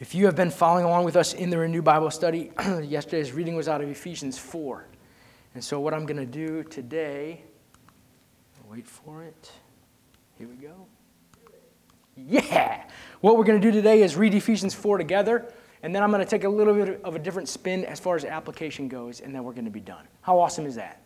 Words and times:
If 0.00 0.14
you 0.14 0.24
have 0.24 0.34
been 0.34 0.50
following 0.50 0.86
along 0.86 1.04
with 1.04 1.14
us 1.14 1.34
in 1.34 1.50
the 1.50 1.58
Renew 1.58 1.82
Bible 1.82 2.10
study, 2.10 2.50
yesterday's 2.82 3.32
reading 3.32 3.54
was 3.54 3.68
out 3.68 3.82
of 3.82 3.90
Ephesians 3.90 4.38
4. 4.38 4.86
And 5.54 5.62
so, 5.62 5.78
what 5.78 5.92
I'm 5.92 6.06
going 6.06 6.16
to 6.16 6.24
do 6.24 6.62
today, 6.64 7.42
wait 8.70 8.86
for 8.86 9.22
it. 9.22 9.52
Here 10.38 10.48
we 10.48 10.54
go. 10.54 10.86
Yeah! 12.16 12.82
What 13.20 13.36
we're 13.36 13.44
going 13.44 13.60
to 13.60 13.70
do 13.70 13.70
today 13.70 14.02
is 14.02 14.16
read 14.16 14.32
Ephesians 14.32 14.72
4 14.72 14.96
together, 14.96 15.52
and 15.82 15.94
then 15.94 16.02
I'm 16.02 16.10
going 16.10 16.24
to 16.24 16.30
take 16.30 16.44
a 16.44 16.48
little 16.48 16.72
bit 16.72 17.02
of 17.04 17.14
a 17.14 17.18
different 17.18 17.50
spin 17.50 17.84
as 17.84 18.00
far 18.00 18.16
as 18.16 18.24
application 18.24 18.88
goes, 18.88 19.20
and 19.20 19.34
then 19.34 19.44
we're 19.44 19.52
going 19.52 19.66
to 19.66 19.70
be 19.70 19.80
done. 19.80 20.08
How 20.22 20.40
awesome 20.40 20.64
is 20.64 20.76
that? 20.76 21.02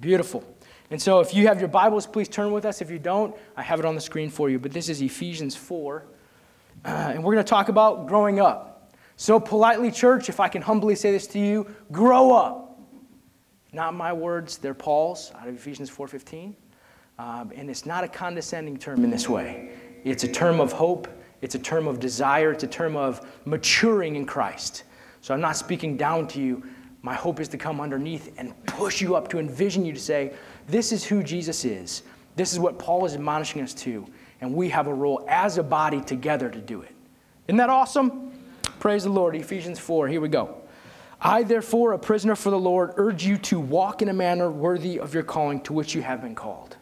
Beautiful. 0.00 0.42
And 0.90 1.00
so, 1.00 1.20
if 1.20 1.34
you 1.34 1.46
have 1.48 1.60
your 1.60 1.68
Bibles, 1.68 2.06
please 2.06 2.30
turn 2.30 2.52
with 2.52 2.64
us. 2.64 2.80
If 2.80 2.90
you 2.90 2.98
don't, 2.98 3.36
I 3.54 3.60
have 3.60 3.80
it 3.80 3.84
on 3.84 3.94
the 3.94 4.00
screen 4.00 4.30
for 4.30 4.48
you. 4.48 4.58
But 4.58 4.72
this 4.72 4.88
is 4.88 5.02
Ephesians 5.02 5.54
4. 5.54 6.06
Uh, 6.84 7.12
and 7.14 7.24
we're 7.24 7.34
going 7.34 7.44
to 7.44 7.48
talk 7.48 7.68
about 7.68 8.06
growing 8.06 8.40
up. 8.40 8.92
So, 9.16 9.38
politely, 9.38 9.90
church, 9.90 10.28
if 10.28 10.40
I 10.40 10.48
can 10.48 10.60
humbly 10.60 10.94
say 10.96 11.12
this 11.12 11.26
to 11.28 11.38
you, 11.38 11.66
grow 11.92 12.32
up. 12.32 12.80
Not 13.72 13.94
my 13.94 14.12
words, 14.12 14.58
they're 14.58 14.74
Paul's 14.74 15.32
out 15.36 15.48
of 15.48 15.54
Ephesians 15.54 15.90
4.15. 15.90 16.54
Um, 17.18 17.52
and 17.54 17.70
it's 17.70 17.86
not 17.86 18.02
a 18.02 18.08
condescending 18.08 18.76
term 18.76 19.04
in 19.04 19.10
this 19.10 19.28
way. 19.28 19.72
It's 20.04 20.24
a 20.24 20.28
term 20.28 20.60
of 20.60 20.72
hope. 20.72 21.08
It's 21.42 21.54
a 21.54 21.58
term 21.58 21.86
of 21.86 22.00
desire. 22.00 22.52
It's 22.52 22.64
a 22.64 22.68
term 22.68 22.96
of 22.96 23.26
maturing 23.44 24.16
in 24.16 24.26
Christ. 24.26 24.84
So 25.20 25.32
I'm 25.32 25.40
not 25.40 25.56
speaking 25.56 25.96
down 25.96 26.26
to 26.28 26.40
you. 26.40 26.62
My 27.02 27.14
hope 27.14 27.38
is 27.38 27.48
to 27.48 27.58
come 27.58 27.80
underneath 27.80 28.32
and 28.38 28.52
push 28.66 29.00
you 29.00 29.14
up 29.14 29.28
to 29.28 29.38
envision 29.38 29.84
you 29.84 29.92
to 29.92 30.00
say, 30.00 30.32
this 30.66 30.90
is 30.90 31.04
who 31.04 31.22
Jesus 31.22 31.64
is. 31.64 32.02
This 32.36 32.52
is 32.52 32.58
what 32.58 32.78
Paul 32.78 33.04
is 33.04 33.14
admonishing 33.14 33.62
us 33.62 33.74
to 33.74 34.06
and 34.44 34.54
we 34.54 34.68
have 34.68 34.86
a 34.86 34.94
role 34.94 35.24
as 35.26 35.56
a 35.56 35.62
body 35.62 36.02
together 36.02 36.50
to 36.50 36.60
do 36.60 36.82
it. 36.82 36.94
Isn't 37.48 37.56
that 37.56 37.70
awesome? 37.70 38.30
Praise 38.78 39.04
the 39.04 39.10
Lord. 39.10 39.34
Ephesians 39.34 39.78
4, 39.78 40.06
here 40.06 40.20
we 40.20 40.28
go. 40.28 40.58
I, 41.18 41.44
therefore, 41.44 41.92
a 41.92 41.98
prisoner 41.98 42.36
for 42.36 42.50
the 42.50 42.58
Lord, 42.58 42.92
urge 42.96 43.24
you 43.24 43.38
to 43.38 43.58
walk 43.58 44.02
in 44.02 44.10
a 44.10 44.12
manner 44.12 44.50
worthy 44.50 45.00
of 45.00 45.14
your 45.14 45.22
calling 45.22 45.62
to 45.62 45.72
which 45.72 45.94
you 45.94 46.02
have 46.02 46.20
been 46.20 46.34
called. 46.34 46.76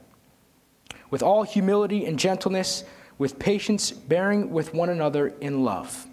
With 1.10 1.22
all 1.22 1.44
humility 1.44 2.04
and 2.04 2.18
gentleness, 2.18 2.82
with 3.16 3.38
patience, 3.38 3.92
bearing 3.92 4.50
with 4.50 4.74
one 4.74 4.88
another 4.88 5.28
in 5.28 5.62
love. 5.62 6.08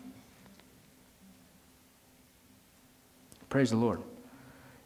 Praise 3.50 3.72
the 3.72 3.78
Lord. 3.78 4.04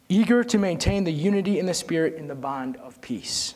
Eager 0.08 0.42
to 0.44 0.56
maintain 0.56 1.04
the 1.04 1.12
unity 1.12 1.58
in 1.58 1.66
the 1.66 1.74
Spirit 1.74 2.14
in 2.14 2.26
the 2.26 2.34
bond 2.34 2.78
of 2.78 2.98
peace. 3.02 3.54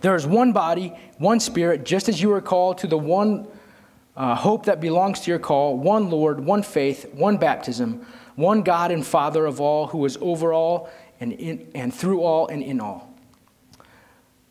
There 0.00 0.14
is 0.14 0.26
one 0.26 0.52
body, 0.52 0.94
one 1.18 1.40
spirit, 1.40 1.84
just 1.84 2.08
as 2.08 2.20
you 2.20 2.32
are 2.32 2.40
called 2.40 2.78
to 2.78 2.86
the 2.86 2.98
one 2.98 3.46
uh, 4.16 4.34
hope 4.34 4.66
that 4.66 4.80
belongs 4.80 5.20
to 5.20 5.30
your 5.30 5.38
call, 5.38 5.78
one 5.78 6.10
Lord, 6.10 6.40
one 6.40 6.62
faith, 6.62 7.12
one 7.14 7.38
baptism, 7.38 8.06
one 8.36 8.62
God 8.62 8.90
and 8.90 9.06
Father 9.06 9.46
of 9.46 9.60
all, 9.60 9.86
who 9.86 10.04
is 10.04 10.18
over 10.20 10.52
all 10.52 10.90
and, 11.20 11.32
in, 11.32 11.70
and 11.74 11.94
through 11.94 12.22
all 12.22 12.48
and 12.48 12.62
in 12.62 12.80
all. 12.80 13.14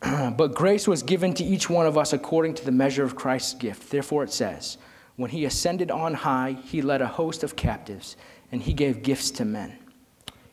but 0.00 0.54
grace 0.54 0.88
was 0.88 1.02
given 1.02 1.32
to 1.34 1.44
each 1.44 1.70
one 1.70 1.86
of 1.86 1.96
us 1.96 2.12
according 2.12 2.54
to 2.54 2.64
the 2.64 2.72
measure 2.72 3.04
of 3.04 3.14
Christ's 3.14 3.54
gift. 3.54 3.90
Therefore 3.90 4.24
it 4.24 4.32
says, 4.32 4.78
When 5.16 5.30
he 5.30 5.44
ascended 5.44 5.90
on 5.90 6.14
high, 6.14 6.56
he 6.64 6.82
led 6.82 7.00
a 7.00 7.06
host 7.06 7.44
of 7.44 7.54
captives, 7.54 8.16
and 8.50 8.62
he 8.62 8.72
gave 8.72 9.02
gifts 9.02 9.30
to 9.32 9.44
men. 9.44 9.78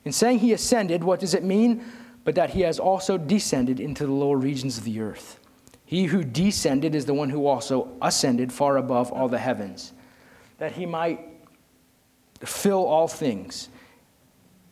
In 0.06 0.12
saying 0.12 0.40
he 0.40 0.54
ascended, 0.54 1.04
what 1.04 1.20
does 1.20 1.34
it 1.34 1.44
mean? 1.44 1.84
But 2.24 2.36
that 2.36 2.52
he 2.52 2.62
has 2.62 2.80
also 2.80 3.18
descended 3.18 3.80
into 3.80 4.06
the 4.06 4.12
lower 4.12 4.38
regions 4.38 4.78
of 4.78 4.84
the 4.84 5.00
earth. 5.00 5.40
He 5.86 6.06
who 6.06 6.24
descended 6.24 6.94
is 6.94 7.06
the 7.06 7.14
one 7.14 7.30
who 7.30 7.48
also 7.48 7.90
ascended 8.02 8.54
far 8.54 8.78
above 8.78 9.12
all 9.12 9.28
the 9.28 9.40
heavens, 9.40 9.94
that 10.60 10.74
he 10.74 10.86
might 10.86 11.20
fill 12.42 12.86
all 12.86 13.08
things. 13.08 13.70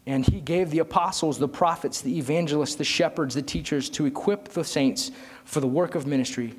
And 0.06 0.25
he 0.25 0.40
gave 0.40 0.70
the 0.70 0.80
apostles, 0.80 1.40
the 1.40 1.48
prophets, 1.48 2.02
the 2.02 2.18
evangelists, 2.18 2.75
the 2.75 2.84
shepherds, 2.84 3.35
the 3.35 3.41
teachers 3.41 3.90
to 3.90 4.06
equip 4.06 4.50
the 4.50 4.64
saints 4.64 5.12
for 5.44 5.59
the 5.59 5.68
work 5.68 5.96
of 5.96 6.06
ministry, 6.06 6.53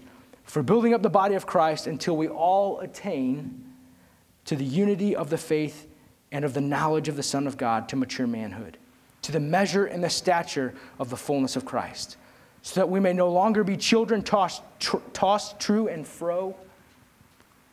for 0.44 0.62
building 0.62 0.93
up 0.93 1.03
the 1.03 1.09
body 1.09 1.34
of 1.34 1.47
Christ 1.47 1.87
until 1.87 2.16
we 2.16 2.28
all 2.28 2.81
attain 2.81 3.65
to 4.47 4.56
the 4.56 4.65
unity 4.65 5.15
of 5.15 5.31
the 5.31 5.38
faith 5.38 5.87
and 6.32 6.44
of 6.44 6.53
the 6.53 6.60
knowledge 6.60 7.09
of 7.09 7.16
the 7.16 7.22
Son 7.22 7.47
of 7.47 7.56
God 7.56 7.88
to 7.91 7.97
mature 7.97 8.26
manhood 8.26 8.76
to 9.23 9.33
the 9.33 9.41
measure 9.41 9.87
and 9.87 10.03
the 10.03 10.11
stature 10.11 10.75
of 10.99 11.11
the 11.11 11.17
fullness 11.17 11.56
of 11.56 11.65
Christ, 11.65 12.17
so 12.62 12.81
that 12.81 12.89
we 12.89 13.01
may 13.01 13.12
no 13.12 13.31
longer 13.31 13.65
be 13.65 13.77
children 13.77 14.23
tossed, 14.23 14.62
tr- 14.79 14.99
tossed 15.12 15.59
true 15.59 15.89
and 15.89 16.06
fro. 16.06 16.55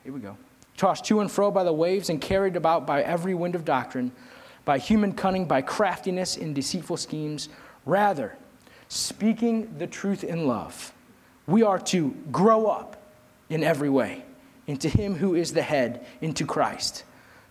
Here 0.03 0.13
we 0.13 0.19
go. 0.19 0.37
Tossed 0.77 1.05
to 1.05 1.21
and 1.21 1.31
fro 1.31 1.51
by 1.51 1.63
the 1.63 1.73
waves 1.73 2.09
and 2.09 2.19
carried 2.19 2.55
about 2.55 2.85
by 2.85 3.01
every 3.01 3.33
wind 3.33 3.55
of 3.55 3.65
doctrine, 3.65 4.11
by 4.65 4.77
human 4.77 5.13
cunning, 5.13 5.45
by 5.45 5.61
craftiness 5.61 6.35
in 6.37 6.53
deceitful 6.53 6.97
schemes. 6.97 7.49
Rather, 7.85 8.35
speaking 8.89 9.77
the 9.77 9.87
truth 9.87 10.23
in 10.23 10.47
love, 10.47 10.93
we 11.47 11.63
are 11.63 11.79
to 11.79 12.15
grow 12.31 12.65
up 12.65 13.01
in 13.49 13.63
every 13.63 13.89
way 13.89 14.23
into 14.67 14.89
Him 14.89 15.15
who 15.15 15.35
is 15.35 15.53
the 15.53 15.61
head, 15.61 16.05
into 16.21 16.45
Christ, 16.45 17.03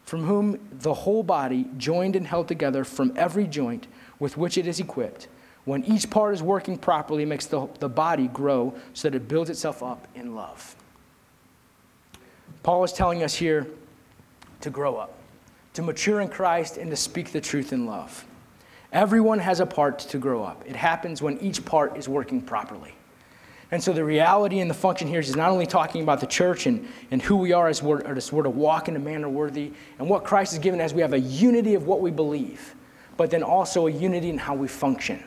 from 0.04 0.25
whom 0.25 0.59
the 0.70 0.94
whole 0.94 1.22
body, 1.22 1.66
joined 1.78 2.15
and 2.15 2.26
held 2.26 2.48
together 2.48 2.84
from 2.84 3.12
every 3.16 3.47
joint, 3.47 3.87
with 4.19 4.37
which 4.37 4.59
it 4.59 4.66
is 4.66 4.81
equipped, 4.81 5.28
when 5.65 5.82
each 5.84 6.10
part 6.10 6.34
is 6.34 6.42
working 6.42 6.76
properly, 6.76 7.25
makes 7.25 7.47
the, 7.47 7.66
the 7.81 7.88
body 7.88 8.28
grow 8.28 8.75
so 8.93 9.09
that 9.09 9.16
it 9.16 9.28
builds 9.28 9.48
itself 9.48 9.82
up 9.82 10.06
in 10.14 10.34
love. 10.34 10.76
Paul 12.62 12.84
is 12.84 12.93
telling 12.93 13.22
us 13.22 13.34
here 13.34 13.66
to 14.60 14.70
grow 14.70 14.97
up, 14.97 15.14
to 15.75 15.82
mature 15.82 16.20
in 16.20 16.28
Christ, 16.28 16.76
and 16.76 16.91
to 16.91 16.97
speak 16.97 17.32
the 17.32 17.41
truth 17.41 17.72
in 17.72 17.87
love. 17.87 18.25
Everyone 18.93 19.38
has 19.38 19.60
a 19.60 19.66
part 19.66 19.98
to 20.00 20.19
grow 20.19 20.43
up. 20.43 20.62
It 20.66 20.76
happens 20.76 21.20
when 21.20 21.38
each 21.38 21.64
part 21.64 21.97
is 21.97 22.09
working 22.09 22.41
properly. 22.41 22.94
And 23.74 23.82
so 23.82 23.92
the 23.92 24.04
reality 24.04 24.60
and 24.60 24.70
the 24.70 24.74
function 24.74 25.08
here 25.08 25.18
is 25.18 25.34
not 25.34 25.50
only 25.50 25.66
talking 25.66 26.02
about 26.02 26.20
the 26.20 26.26
church 26.26 26.66
and, 26.66 26.88
and 27.10 27.20
who 27.20 27.34
we 27.34 27.52
are 27.52 27.66
as 27.66 27.82
we're, 27.82 28.00
as 28.06 28.30
we're 28.32 28.44
to 28.44 28.50
walk 28.50 28.86
in 28.86 28.94
a 28.94 29.00
manner 29.00 29.28
worthy 29.28 29.72
and 29.98 30.08
what 30.08 30.22
Christ 30.22 30.52
has 30.52 30.60
given 30.60 30.80
as 30.80 30.94
we 30.94 31.02
have 31.02 31.12
a 31.12 31.18
unity 31.18 31.74
of 31.74 31.86
what 31.86 32.00
we 32.00 32.12
believe 32.12 32.76
but 33.16 33.30
then 33.30 33.42
also 33.42 33.86
a 33.86 33.90
unity 33.90 34.30
in 34.30 34.38
how 34.38 34.54
we 34.54 34.68
function. 34.68 35.22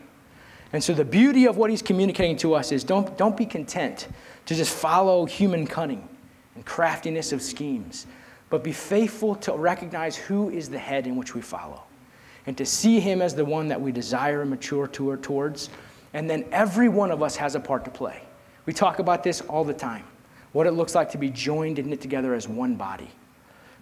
And 0.74 0.84
so 0.84 0.94
the 0.94 1.06
beauty 1.06 1.46
of 1.46 1.58
what 1.58 1.70
he's 1.70 1.82
communicating 1.82 2.36
to 2.38 2.54
us 2.54 2.72
is 2.72 2.84
don't, 2.84 3.18
don't 3.18 3.38
be 3.38 3.46
content 3.46 4.08
to 4.46 4.56
just 4.56 4.74
follow 4.74 5.26
human 5.26 5.66
cunning 5.66 6.08
and 6.56 6.66
craftiness 6.66 7.32
of 7.32 7.42
schemes, 7.42 8.08
but 8.50 8.64
be 8.64 8.74
faithful 8.74 9.36
to 9.36 9.54
recognize 9.54 10.16
who 10.16 10.50
is 10.50 10.70
the 10.70 10.80
head 10.80 11.08
in 11.08 11.16
which 11.16 11.34
we 11.34 11.42
follow 11.42 11.84
and 12.46 12.58
to 12.58 12.66
see 12.66 13.00
him 13.00 13.22
as 13.22 13.36
the 13.36 13.46
one 13.46 13.68
that 13.68 13.80
we 13.80 13.92
desire 13.92 14.42
and 14.42 14.50
mature 14.50 14.88
to 14.88 15.16
towards. 15.18 15.70
And 16.14 16.30
then 16.30 16.46
every 16.52 16.90
one 16.90 17.12
of 17.12 17.22
us 17.22 17.36
has 17.36 17.56
a 17.56 17.60
part 17.60 17.84
to 17.86 17.92
play. 17.92 18.27
We 18.68 18.74
talk 18.74 19.00
about 19.00 19.24
this 19.24 19.42
all 19.42 19.64
the 19.64 19.74
time 19.74 20.04
what 20.54 20.66
it 20.66 20.72
looks 20.72 20.96
like 20.96 21.12
to 21.12 21.18
be 21.18 21.30
joined 21.30 21.78
and 21.78 21.90
knit 21.90 22.02
together 22.02 22.34
as 22.34 22.48
one 22.48 22.76
body. 22.76 23.10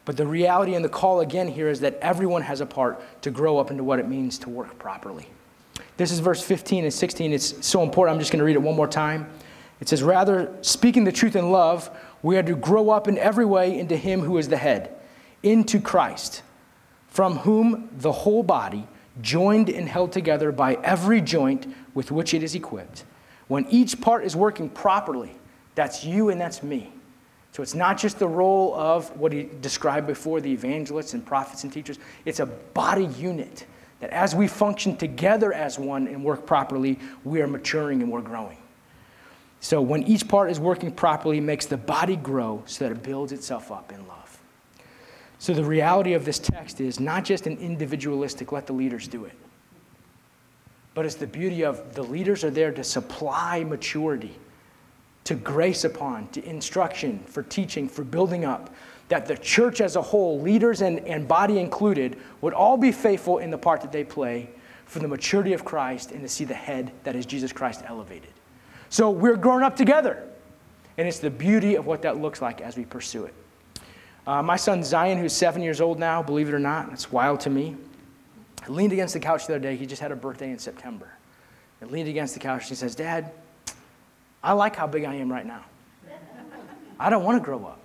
But 0.03 0.17
the 0.17 0.25
reality 0.25 0.75
and 0.75 0.83
the 0.83 0.89
call 0.89 1.21
again 1.21 1.47
here 1.47 1.69
is 1.69 1.79
that 1.81 1.97
everyone 2.01 2.41
has 2.41 2.59
a 2.59 2.65
part 2.65 3.01
to 3.21 3.31
grow 3.31 3.57
up 3.57 3.71
into 3.71 3.83
what 3.83 3.99
it 3.99 4.07
means 4.09 4.37
to 4.39 4.49
work 4.49 4.77
properly. 4.77 5.27
This 5.97 6.11
is 6.11 6.19
verse 6.19 6.41
15 6.41 6.83
and 6.83 6.93
16. 6.93 7.31
It's 7.31 7.65
so 7.65 7.81
important. 7.81 8.15
I'm 8.15 8.19
just 8.19 8.31
going 8.31 8.39
to 8.39 8.45
read 8.45 8.55
it 8.55 8.61
one 8.61 8.75
more 8.75 8.87
time. 8.87 9.29
It 9.79 9.89
says, 9.89 10.03
Rather, 10.03 10.53
speaking 10.61 11.05
the 11.05 11.11
truth 11.11 11.35
in 11.35 11.51
love, 11.51 11.89
we 12.21 12.37
are 12.37 12.43
to 12.43 12.55
grow 12.55 12.89
up 12.89 13.07
in 13.07 13.17
every 13.17 13.45
way 13.45 13.77
into 13.77 13.95
Him 13.95 14.21
who 14.21 14.37
is 14.37 14.49
the 14.49 14.57
head, 14.57 14.93
into 15.43 15.79
Christ, 15.79 16.43
from 17.07 17.37
whom 17.37 17.89
the 17.97 18.11
whole 18.11 18.43
body, 18.43 18.87
joined 19.21 19.69
and 19.69 19.87
held 19.87 20.11
together 20.11 20.51
by 20.51 20.75
every 20.83 21.21
joint 21.21 21.73
with 21.93 22.11
which 22.11 22.33
it 22.33 22.43
is 22.43 22.53
equipped, 22.53 23.05
when 23.47 23.65
each 23.67 24.01
part 24.01 24.25
is 24.25 24.35
working 24.35 24.69
properly, 24.69 25.35
that's 25.75 26.03
you 26.03 26.29
and 26.29 26.39
that's 26.39 26.63
me 26.63 26.91
so 27.55 27.63
it's 27.63 27.73
not 27.73 27.97
just 27.97 28.19
the 28.19 28.27
role 28.27 28.75
of 28.75 29.15
what 29.17 29.31
he 29.31 29.47
described 29.61 30.07
before 30.07 30.41
the 30.41 30.51
evangelists 30.51 31.13
and 31.13 31.25
prophets 31.25 31.63
and 31.63 31.71
teachers, 31.71 31.97
it's 32.25 32.41
a 32.41 32.47
body 32.47 33.05
unit 33.05 33.65
that 34.01 34.09
as 34.09 34.35
we 34.35 34.45
function 34.45 34.97
together 34.97 35.53
as 35.53 35.79
one 35.79 36.05
and 36.09 36.21
work 36.21 36.45
properly, 36.45 36.99
we 37.23 37.41
are 37.41 37.47
maturing 37.47 38.01
and 38.01 38.11
we're 38.11 38.19
growing. 38.19 38.57
So 39.61 39.81
when 39.81 40.03
each 40.03 40.27
part 40.27 40.51
is 40.51 40.59
working 40.59 40.91
properly, 40.91 41.37
it 41.37 41.43
makes 41.43 41.65
the 41.65 41.77
body 41.77 42.17
grow 42.17 42.61
so 42.65 42.83
that 42.83 42.91
it 42.91 43.01
builds 43.01 43.31
itself 43.31 43.71
up 43.71 43.89
in 43.93 44.05
love. 44.05 44.37
So 45.39 45.53
the 45.53 45.63
reality 45.63 46.11
of 46.11 46.25
this 46.25 46.39
text 46.39 46.81
is 46.81 46.99
not 46.99 47.23
just 47.23 47.47
an 47.47 47.57
individualistic, 47.59 48.51
let 48.51 48.67
the 48.67 48.73
leaders 48.73 49.07
do 49.07 49.23
it, 49.23 49.37
but 50.95 51.05
it's 51.05 51.15
the 51.15 51.27
beauty 51.27 51.63
of 51.63 51.93
the 51.93 52.01
leaders 52.01 52.43
are 52.43 52.49
there 52.49 52.71
to 52.71 52.83
supply 52.83 53.63
maturity 53.63 54.35
to 55.25 55.35
grace 55.35 55.83
upon, 55.83 56.27
to 56.29 56.43
instruction, 56.47 57.19
for 57.25 57.43
teaching, 57.43 57.89
for 57.89 58.03
building 58.03 58.45
up, 58.45 58.73
that 59.09 59.25
the 59.25 59.35
church 59.37 59.81
as 59.81 59.95
a 59.95 60.01
whole, 60.01 60.39
leaders 60.39 60.81
and, 60.81 60.99
and 60.99 61.27
body 61.27 61.59
included, 61.59 62.17
would 62.41 62.53
all 62.53 62.77
be 62.77 62.91
faithful 62.91 63.39
in 63.39 63.51
the 63.51 63.57
part 63.57 63.81
that 63.81 63.91
they 63.91 64.03
play 64.03 64.49
for 64.85 64.99
the 64.99 65.07
maturity 65.07 65.53
of 65.53 65.65
Christ 65.65 66.11
and 66.11 66.21
to 66.21 66.29
see 66.29 66.45
the 66.45 66.53
head 66.53 66.91
that 67.03 67.15
is 67.15 67.25
Jesus 67.25 67.51
Christ 67.51 67.83
elevated. 67.87 68.29
So 68.89 69.09
we're 69.09 69.35
growing 69.35 69.63
up 69.63 69.75
together. 69.75 70.23
And 70.97 71.07
it's 71.07 71.19
the 71.19 71.29
beauty 71.29 71.75
of 71.75 71.85
what 71.87 72.03
that 72.03 72.17
looks 72.17 72.41
like 72.41 72.61
as 72.61 72.77
we 72.77 72.85
pursue 72.85 73.25
it. 73.25 73.33
Uh, 74.25 74.41
my 74.41 74.55
son 74.55 74.83
Zion, 74.83 75.17
who's 75.17 75.33
seven 75.33 75.61
years 75.61 75.81
old 75.81 75.99
now, 75.99 76.23
believe 76.23 76.47
it 76.47 76.53
or 76.53 76.59
not, 76.59 76.91
it's 76.93 77.11
wild 77.11 77.39
to 77.41 77.49
me, 77.49 77.75
leaned 78.69 78.93
against 78.93 79.13
the 79.13 79.19
couch 79.19 79.47
the 79.47 79.53
other 79.53 79.61
day. 79.61 79.75
He 79.75 79.85
just 79.85 80.01
had 80.01 80.11
a 80.11 80.15
birthday 80.15 80.51
in 80.51 80.59
September. 80.59 81.09
And 81.81 81.91
leaned 81.91 82.09
against 82.09 82.33
the 82.33 82.39
couch. 82.39 82.69
He 82.69 82.75
says, 82.75 82.95
Dad, 82.95 83.31
I 84.43 84.53
like 84.53 84.75
how 84.75 84.87
big 84.87 85.03
I 85.03 85.15
am 85.15 85.31
right 85.31 85.45
now. 85.45 85.63
I 86.99 87.09
don't 87.09 87.23
want 87.23 87.37
to 87.37 87.43
grow 87.43 87.65
up. 87.65 87.79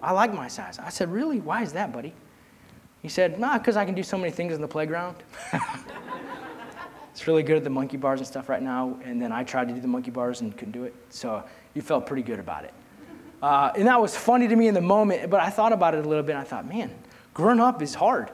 I 0.00 0.12
like 0.12 0.32
my 0.32 0.48
size. 0.48 0.78
I 0.78 0.90
said, 0.90 1.10
Really? 1.10 1.40
Why 1.40 1.62
is 1.62 1.72
that, 1.72 1.92
buddy? 1.92 2.12
He 3.02 3.08
said, 3.08 3.40
Nah, 3.40 3.58
because 3.58 3.76
I 3.76 3.84
can 3.84 3.94
do 3.94 4.02
so 4.02 4.16
many 4.16 4.30
things 4.30 4.54
in 4.54 4.60
the 4.60 4.68
playground. 4.68 5.16
it's 7.12 7.26
really 7.26 7.42
good 7.42 7.56
at 7.56 7.64
the 7.64 7.70
monkey 7.70 7.96
bars 7.96 8.20
and 8.20 8.26
stuff 8.26 8.48
right 8.48 8.62
now. 8.62 8.96
And 9.04 9.20
then 9.20 9.32
I 9.32 9.42
tried 9.42 9.68
to 9.68 9.74
do 9.74 9.80
the 9.80 9.88
monkey 9.88 10.10
bars 10.10 10.40
and 10.40 10.56
couldn't 10.56 10.72
do 10.72 10.84
it. 10.84 10.94
So 11.10 11.42
you 11.74 11.82
felt 11.82 12.06
pretty 12.06 12.22
good 12.22 12.38
about 12.38 12.64
it. 12.64 12.72
Uh, 13.42 13.72
and 13.76 13.86
that 13.86 14.00
was 14.00 14.16
funny 14.16 14.48
to 14.48 14.56
me 14.56 14.68
in 14.68 14.74
the 14.74 14.80
moment, 14.80 15.30
but 15.30 15.40
I 15.40 15.50
thought 15.50 15.72
about 15.72 15.94
it 15.94 16.04
a 16.04 16.08
little 16.08 16.24
bit. 16.24 16.32
And 16.32 16.40
I 16.40 16.44
thought, 16.44 16.68
man, 16.68 16.90
growing 17.34 17.60
up 17.60 17.82
is 17.82 17.94
hard. 17.94 18.30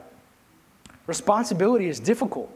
Responsibility 1.07 1.89
is 1.89 2.01
difficult. 2.01 2.51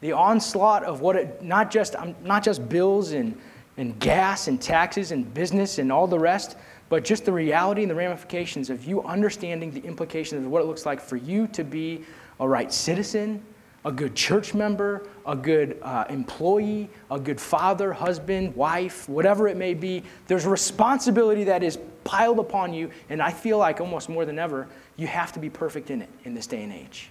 The 0.00 0.12
onslaught 0.12 0.84
of 0.84 1.00
what 1.00 1.16
it, 1.16 1.42
not 1.42 1.70
just, 1.70 1.96
um, 1.96 2.14
not 2.22 2.44
just 2.44 2.68
bills 2.68 3.12
and, 3.12 3.38
and 3.76 3.98
gas 3.98 4.48
and 4.48 4.60
taxes 4.60 5.12
and 5.12 5.32
business 5.34 5.78
and 5.78 5.90
all 5.90 6.06
the 6.06 6.18
rest, 6.18 6.56
but 6.88 7.04
just 7.04 7.24
the 7.24 7.32
reality 7.32 7.82
and 7.82 7.90
the 7.90 7.94
ramifications 7.94 8.70
of 8.70 8.84
you 8.84 9.02
understanding 9.02 9.70
the 9.70 9.80
implications 9.80 10.44
of 10.44 10.50
what 10.50 10.62
it 10.62 10.66
looks 10.66 10.86
like 10.86 11.00
for 11.00 11.16
you 11.16 11.46
to 11.48 11.64
be 11.64 12.04
a 12.40 12.48
right 12.48 12.72
citizen, 12.72 13.42
a 13.84 13.92
good 13.92 14.14
church 14.14 14.54
member, 14.54 15.06
a 15.26 15.36
good 15.36 15.78
uh, 15.82 16.04
employee, 16.08 16.88
a 17.10 17.20
good 17.20 17.40
father, 17.40 17.92
husband, 17.92 18.54
wife, 18.56 19.08
whatever 19.08 19.46
it 19.46 19.56
may 19.56 19.74
be. 19.74 20.02
There's 20.26 20.46
responsibility 20.46 21.44
that 21.44 21.62
is 21.62 21.78
piled 22.04 22.38
upon 22.38 22.72
you, 22.72 22.90
and 23.10 23.20
I 23.20 23.30
feel 23.30 23.58
like 23.58 23.80
almost 23.80 24.08
more 24.08 24.24
than 24.24 24.38
ever, 24.38 24.66
you 24.96 25.06
have 25.06 25.32
to 25.32 25.38
be 25.38 25.50
perfect 25.50 25.90
in 25.90 26.02
it 26.02 26.08
in 26.24 26.34
this 26.34 26.46
day 26.46 26.62
and 26.62 26.72
age. 26.72 27.10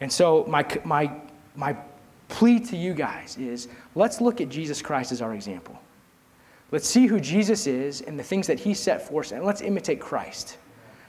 And 0.00 0.10
so, 0.10 0.46
my, 0.48 0.64
my, 0.84 1.12
my 1.56 1.76
plea 2.28 2.58
to 2.60 2.76
you 2.76 2.94
guys 2.94 3.36
is 3.36 3.68
let's 3.94 4.20
look 4.20 4.40
at 4.40 4.48
Jesus 4.48 4.80
Christ 4.80 5.12
as 5.12 5.20
our 5.20 5.34
example. 5.34 5.78
Let's 6.70 6.88
see 6.88 7.06
who 7.06 7.20
Jesus 7.20 7.66
is 7.66 8.00
and 8.00 8.18
the 8.18 8.22
things 8.22 8.46
that 8.46 8.60
he 8.60 8.72
set 8.72 9.06
forth, 9.06 9.32
and 9.32 9.44
let's 9.44 9.60
imitate 9.60 10.00
Christ. 10.00 10.56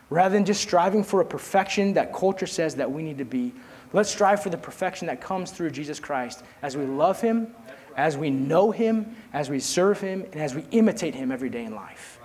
Rather 0.10 0.34
than 0.34 0.44
just 0.44 0.62
striving 0.62 1.04
for 1.04 1.22
a 1.22 1.26
perfection 1.26 1.94
that 1.94 2.14
culture 2.14 2.48
says 2.48 2.76
that 2.76 2.92
we 2.92 3.02
need 3.02 3.18
to 3.18 3.26
be, 3.26 3.54
Let's 3.94 4.10
strive 4.10 4.42
for 4.42 4.50
the 4.50 4.58
perfection 4.58 5.08
that 5.08 5.22
comes 5.22 5.52
through 5.52 5.72
Jesus 5.72 6.00
Christ 6.00 6.44
as 6.62 6.78
we 6.78 6.86
love 6.86 7.20
Him, 7.20 7.54
as 7.98 8.18
we 8.18 8.30
know 8.30 8.72
Him, 8.72 9.16
as 9.34 9.50
we 9.50 9.60
serve 9.60 10.00
Him, 10.00 10.22
and 10.32 10.42
as 10.42 10.56
we 10.56 10.66
imitate 10.72 11.14
Him 11.14 11.32
every 11.32 11.50
day 11.50 11.66
in 11.66 11.76
life. 11.76 12.20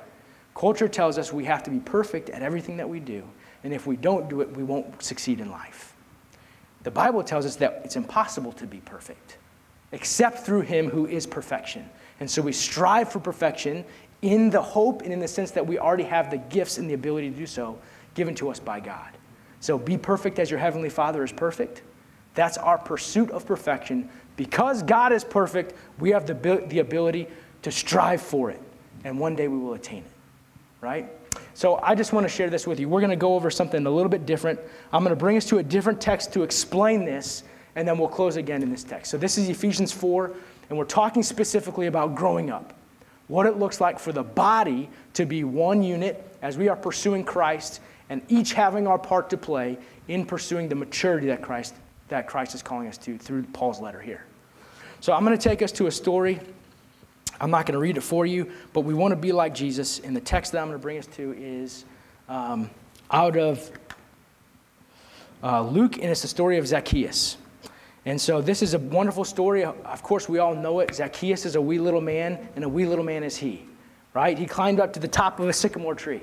Culture 0.54 0.88
tells 0.88 1.18
us 1.18 1.32
we 1.32 1.44
have 1.44 1.62
to 1.64 1.70
be 1.70 1.80
perfect 1.80 2.30
at 2.30 2.42
everything 2.42 2.76
that 2.76 2.88
we 2.88 3.00
do, 3.00 3.24
and 3.64 3.74
if 3.74 3.86
we 3.86 3.96
don't 3.96 4.28
do 4.28 4.40
it, 4.40 4.56
we 4.56 4.62
won't 4.62 5.02
succeed 5.02 5.40
in 5.40 5.50
life. 5.50 5.94
The 6.84 6.90
Bible 6.90 7.24
tells 7.24 7.44
us 7.44 7.56
that 7.56 7.82
it's 7.84 7.96
impossible 7.96 8.52
to 8.52 8.66
be 8.66 8.78
perfect 8.78 9.38
except 9.92 10.40
through 10.40 10.62
Him 10.62 10.88
who 10.88 11.06
is 11.06 11.26
perfection. 11.26 11.88
And 12.20 12.30
so 12.30 12.42
we 12.42 12.52
strive 12.52 13.10
for 13.10 13.20
perfection 13.20 13.84
in 14.22 14.50
the 14.50 14.60
hope 14.60 15.02
and 15.02 15.12
in 15.12 15.20
the 15.20 15.28
sense 15.28 15.50
that 15.52 15.66
we 15.66 15.78
already 15.78 16.04
have 16.04 16.30
the 16.30 16.38
gifts 16.38 16.78
and 16.78 16.88
the 16.88 16.94
ability 16.94 17.30
to 17.30 17.36
do 17.36 17.46
so 17.46 17.78
given 18.14 18.34
to 18.36 18.50
us 18.50 18.58
by 18.58 18.80
God. 18.80 19.15
So 19.66 19.76
be 19.76 19.98
perfect 19.98 20.38
as 20.38 20.48
your 20.48 20.60
heavenly 20.60 20.88
Father 20.88 21.24
is 21.24 21.32
perfect. 21.32 21.82
That's 22.36 22.56
our 22.56 22.78
pursuit 22.78 23.32
of 23.32 23.44
perfection. 23.44 24.08
Because 24.36 24.84
God 24.84 25.12
is 25.12 25.24
perfect, 25.24 25.74
we 25.98 26.10
have 26.10 26.24
the, 26.24 26.64
the 26.68 26.78
ability 26.78 27.26
to 27.62 27.72
strive 27.72 28.22
for 28.22 28.48
it. 28.48 28.60
And 29.02 29.18
one 29.18 29.34
day 29.34 29.48
we 29.48 29.58
will 29.58 29.74
attain 29.74 30.04
it. 30.04 30.10
Right? 30.80 31.08
So 31.54 31.80
I 31.82 31.96
just 31.96 32.12
want 32.12 32.22
to 32.22 32.28
share 32.28 32.48
this 32.48 32.64
with 32.64 32.78
you. 32.78 32.88
We're 32.88 33.00
going 33.00 33.10
to 33.10 33.16
go 33.16 33.34
over 33.34 33.50
something 33.50 33.84
a 33.84 33.90
little 33.90 34.08
bit 34.08 34.24
different. 34.24 34.60
I'm 34.92 35.02
going 35.02 35.10
to 35.10 35.18
bring 35.18 35.36
us 35.36 35.46
to 35.46 35.58
a 35.58 35.64
different 35.64 36.00
text 36.00 36.32
to 36.34 36.44
explain 36.44 37.04
this, 37.04 37.42
and 37.74 37.88
then 37.88 37.98
we'll 37.98 38.06
close 38.06 38.36
again 38.36 38.62
in 38.62 38.70
this 38.70 38.84
text. 38.84 39.10
So 39.10 39.18
this 39.18 39.36
is 39.36 39.48
Ephesians 39.48 39.90
4, 39.90 40.32
and 40.70 40.78
we're 40.78 40.84
talking 40.84 41.24
specifically 41.24 41.88
about 41.88 42.14
growing 42.14 42.50
up. 42.50 42.72
What 43.26 43.46
it 43.46 43.58
looks 43.58 43.80
like 43.80 43.98
for 43.98 44.12
the 44.12 44.22
body 44.22 44.88
to 45.14 45.26
be 45.26 45.42
one 45.42 45.82
unit 45.82 46.24
as 46.40 46.56
we 46.56 46.68
are 46.68 46.76
pursuing 46.76 47.24
Christ 47.24 47.80
and 48.08 48.22
each 48.28 48.52
having 48.52 48.86
our 48.86 48.98
part 48.98 49.30
to 49.30 49.36
play 49.36 49.78
in 50.08 50.24
pursuing 50.24 50.68
the 50.68 50.74
maturity 50.74 51.26
that 51.28 51.42
Christ, 51.42 51.74
that 52.08 52.26
Christ 52.26 52.54
is 52.54 52.62
calling 52.62 52.88
us 52.88 52.98
to 52.98 53.18
through 53.18 53.42
Paul's 53.52 53.80
letter 53.80 54.00
here. 54.00 54.24
So 55.00 55.12
I'm 55.12 55.24
going 55.24 55.36
to 55.36 55.48
take 55.48 55.62
us 55.62 55.72
to 55.72 55.86
a 55.86 55.90
story. 55.90 56.40
I'm 57.40 57.50
not 57.50 57.66
going 57.66 57.74
to 57.74 57.78
read 57.78 57.96
it 57.96 58.02
for 58.02 58.24
you, 58.24 58.50
but 58.72 58.80
we 58.82 58.94
want 58.94 59.12
to 59.12 59.16
be 59.16 59.32
like 59.32 59.54
Jesus. 59.54 59.98
And 60.00 60.16
the 60.16 60.20
text 60.20 60.52
that 60.52 60.60
I'm 60.60 60.68
going 60.68 60.78
to 60.78 60.82
bring 60.82 60.98
us 60.98 61.06
to 61.08 61.34
is 61.38 61.84
um, 62.28 62.70
out 63.10 63.36
of 63.36 63.70
uh, 65.42 65.62
Luke, 65.62 65.96
and 65.96 66.06
it's 66.06 66.22
the 66.22 66.28
story 66.28 66.58
of 66.58 66.66
Zacchaeus. 66.66 67.36
And 68.06 68.20
so 68.20 68.40
this 68.40 68.62
is 68.62 68.74
a 68.74 68.78
wonderful 68.78 69.24
story. 69.24 69.64
Of 69.64 70.02
course, 70.02 70.28
we 70.28 70.38
all 70.38 70.54
know 70.54 70.80
it. 70.80 70.94
Zacchaeus 70.94 71.44
is 71.44 71.56
a 71.56 71.60
wee 71.60 71.78
little 71.78 72.00
man, 72.00 72.48
and 72.54 72.64
a 72.64 72.68
wee 72.68 72.86
little 72.86 73.04
man 73.04 73.22
is 73.22 73.36
he, 73.36 73.64
right? 74.14 74.38
He 74.38 74.46
climbed 74.46 74.80
up 74.80 74.92
to 74.94 75.00
the 75.00 75.08
top 75.08 75.40
of 75.40 75.48
a 75.48 75.52
sycamore 75.52 75.94
tree. 75.94 76.22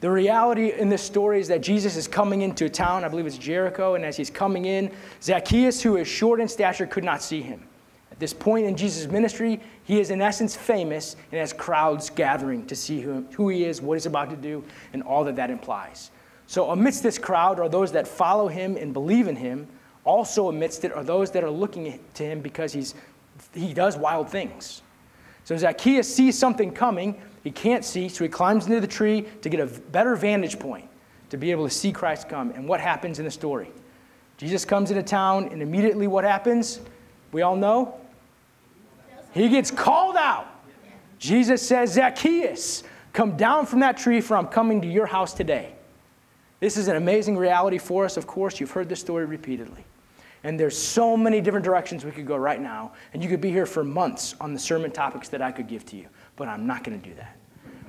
The 0.00 0.10
reality 0.10 0.72
in 0.72 0.88
this 0.88 1.02
story 1.02 1.40
is 1.40 1.48
that 1.48 1.60
Jesus 1.60 1.96
is 1.96 2.06
coming 2.06 2.42
into 2.42 2.66
a 2.66 2.68
town, 2.68 3.04
I 3.04 3.08
believe 3.08 3.26
it's 3.26 3.36
Jericho, 3.36 3.96
and 3.96 4.04
as 4.04 4.16
he's 4.16 4.30
coming 4.30 4.66
in, 4.66 4.92
Zacchaeus, 5.20 5.82
who 5.82 5.96
is 5.96 6.06
short 6.06 6.40
in 6.40 6.46
stature, 6.46 6.86
could 6.86 7.02
not 7.02 7.20
see 7.20 7.42
him. 7.42 7.64
At 8.12 8.20
this 8.20 8.32
point 8.32 8.66
in 8.66 8.76
Jesus' 8.76 9.10
ministry, 9.10 9.60
he 9.82 9.98
is 9.98 10.10
in 10.10 10.20
essence 10.20 10.56
famous 10.56 11.16
and 11.32 11.40
has 11.40 11.52
crowds 11.52 12.10
gathering 12.10 12.64
to 12.66 12.76
see 12.76 13.00
who, 13.00 13.26
who 13.32 13.48
he 13.48 13.64
is, 13.64 13.82
what 13.82 13.94
he's 13.94 14.06
about 14.06 14.30
to 14.30 14.36
do, 14.36 14.62
and 14.92 15.02
all 15.02 15.24
that 15.24 15.36
that 15.36 15.50
implies. 15.50 16.12
So, 16.46 16.70
amidst 16.70 17.02
this 17.02 17.18
crowd 17.18 17.60
are 17.60 17.68
those 17.68 17.92
that 17.92 18.08
follow 18.08 18.48
him 18.48 18.76
and 18.76 18.92
believe 18.92 19.28
in 19.28 19.36
him. 19.36 19.66
Also, 20.04 20.48
amidst 20.48 20.84
it 20.84 20.92
are 20.92 21.04
those 21.04 21.30
that 21.32 21.44
are 21.44 21.50
looking 21.50 22.00
to 22.14 22.22
him 22.22 22.40
because 22.40 22.72
he's, 22.72 22.94
he 23.52 23.74
does 23.74 23.96
wild 23.96 24.30
things. 24.30 24.82
So, 25.44 25.56
Zacchaeus 25.56 26.12
sees 26.12 26.38
something 26.38 26.72
coming, 26.72 27.20
he 27.48 27.52
can't 27.52 27.82
see, 27.82 28.10
so 28.10 28.24
he 28.24 28.28
climbs 28.28 28.66
into 28.66 28.78
the 28.78 28.86
tree 28.86 29.24
to 29.40 29.48
get 29.48 29.58
a 29.58 29.64
better 29.64 30.14
vantage 30.16 30.58
point 30.58 30.86
to 31.30 31.38
be 31.38 31.50
able 31.50 31.64
to 31.64 31.74
see 31.74 31.92
Christ 31.92 32.28
come. 32.28 32.50
And 32.50 32.68
what 32.68 32.78
happens 32.78 33.20
in 33.20 33.24
the 33.24 33.30
story? 33.30 33.70
Jesus 34.36 34.66
comes 34.66 34.90
into 34.90 35.02
town, 35.02 35.48
and 35.48 35.62
immediately 35.62 36.06
what 36.06 36.24
happens? 36.24 36.78
We 37.32 37.40
all 37.40 37.56
know? 37.56 37.98
He 39.32 39.48
gets 39.48 39.70
called 39.70 40.16
out. 40.16 40.46
Jesus 41.18 41.66
says, 41.66 41.94
Zacchaeus, 41.94 42.84
come 43.14 43.34
down 43.34 43.64
from 43.64 43.80
that 43.80 43.96
tree, 43.96 44.20
for 44.20 44.36
I'm 44.36 44.48
coming 44.48 44.82
to 44.82 44.86
your 44.86 45.06
house 45.06 45.32
today. 45.32 45.72
This 46.60 46.76
is 46.76 46.86
an 46.88 46.96
amazing 46.96 47.38
reality 47.38 47.78
for 47.78 48.04
us, 48.04 48.18
of 48.18 48.26
course. 48.26 48.60
You've 48.60 48.72
heard 48.72 48.90
this 48.90 49.00
story 49.00 49.24
repeatedly. 49.24 49.86
And 50.44 50.60
there's 50.60 50.76
so 50.76 51.16
many 51.16 51.40
different 51.40 51.64
directions 51.64 52.04
we 52.04 52.10
could 52.10 52.26
go 52.26 52.36
right 52.36 52.60
now, 52.60 52.92
and 53.14 53.22
you 53.22 53.30
could 53.30 53.40
be 53.40 53.50
here 53.50 53.64
for 53.64 53.82
months 53.82 54.34
on 54.38 54.52
the 54.52 54.58
sermon 54.58 54.90
topics 54.90 55.30
that 55.30 55.40
I 55.40 55.50
could 55.50 55.66
give 55.66 55.86
to 55.86 55.96
you, 55.96 56.08
but 56.36 56.46
I'm 56.46 56.66
not 56.66 56.84
going 56.84 57.00
to 57.00 57.08
do 57.08 57.14
that. 57.14 57.37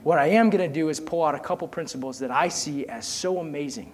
What 0.04 0.18
I 0.18 0.28
am 0.28 0.50
going 0.50 0.68
to 0.68 0.74
do 0.74 0.90
is 0.90 1.00
pull 1.00 1.24
out 1.24 1.36
a 1.36 1.40
couple 1.40 1.68
principles 1.68 2.20
that 2.20 2.32
I 2.32 2.48
see 2.48 2.86
as 2.88 3.06
so 3.06 3.40
amazing. 3.40 3.94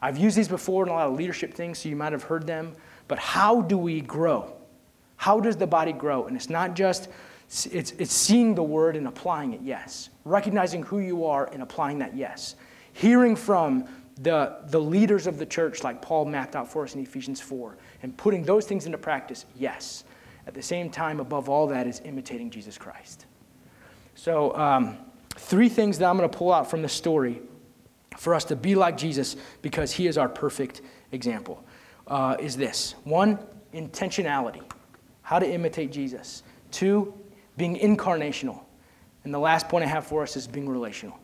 I've 0.00 0.18
used 0.18 0.36
these 0.36 0.48
before 0.48 0.84
in 0.84 0.90
a 0.90 0.92
lot 0.92 1.08
of 1.08 1.14
leadership 1.16 1.54
things, 1.54 1.78
so 1.78 1.88
you 1.88 1.96
might 1.96 2.12
have 2.12 2.22
heard 2.22 2.46
them. 2.46 2.74
But 3.08 3.18
how 3.18 3.62
do 3.62 3.78
we 3.78 4.00
grow? 4.00 4.52
How 5.16 5.40
does 5.40 5.56
the 5.56 5.66
body 5.66 5.92
grow? 5.92 6.26
And 6.26 6.36
it's 6.36 6.50
not 6.50 6.74
just 6.74 7.08
it's, 7.48 7.92
it's 7.92 8.12
seeing 8.12 8.54
the 8.54 8.62
word 8.62 8.94
and 8.94 9.08
applying 9.08 9.54
it, 9.54 9.62
yes. 9.62 10.10
Recognizing 10.24 10.82
who 10.82 10.98
you 10.98 11.24
are 11.24 11.48
and 11.52 11.62
applying 11.62 11.98
that, 12.00 12.14
yes. 12.14 12.56
Hearing 12.92 13.34
from 13.34 13.86
the, 14.20 14.58
the 14.66 14.78
leaders 14.78 15.26
of 15.26 15.38
the 15.38 15.46
church, 15.46 15.82
like 15.82 16.02
Paul 16.02 16.26
mapped 16.26 16.54
out 16.56 16.70
for 16.70 16.84
us 16.84 16.94
in 16.94 17.00
Ephesians 17.00 17.40
4, 17.40 17.78
and 18.02 18.14
putting 18.16 18.42
those 18.42 18.66
things 18.66 18.84
into 18.84 18.98
practice, 18.98 19.46
yes. 19.56 20.04
At 20.46 20.52
the 20.52 20.62
same 20.62 20.90
time, 20.90 21.20
above 21.20 21.48
all 21.48 21.66
that, 21.68 21.86
is 21.86 22.02
imitating 22.04 22.50
Jesus 22.50 22.76
Christ. 22.76 23.24
So, 24.14 24.54
um, 24.56 24.98
Three 25.38 25.68
things 25.68 25.98
that 25.98 26.08
I'm 26.08 26.16
going 26.16 26.28
to 26.28 26.36
pull 26.36 26.52
out 26.52 26.68
from 26.68 26.82
the 26.82 26.88
story 26.88 27.40
for 28.16 28.34
us 28.34 28.44
to 28.44 28.56
be 28.56 28.74
like 28.74 28.96
Jesus 28.96 29.36
because 29.62 29.92
he 29.92 30.06
is 30.06 30.18
our 30.18 30.28
perfect 30.28 30.82
example 31.12 31.64
uh, 32.08 32.36
is 32.40 32.56
this 32.56 32.94
one, 33.04 33.38
intentionality, 33.72 34.62
how 35.22 35.38
to 35.38 35.48
imitate 35.48 35.92
Jesus. 35.92 36.42
Two, 36.70 37.14
being 37.56 37.76
incarnational. 37.76 38.62
And 39.24 39.32
the 39.32 39.38
last 39.38 39.68
point 39.68 39.84
I 39.84 39.88
have 39.88 40.06
for 40.06 40.22
us 40.22 40.36
is 40.36 40.46
being 40.46 40.68
relational. 40.68 41.18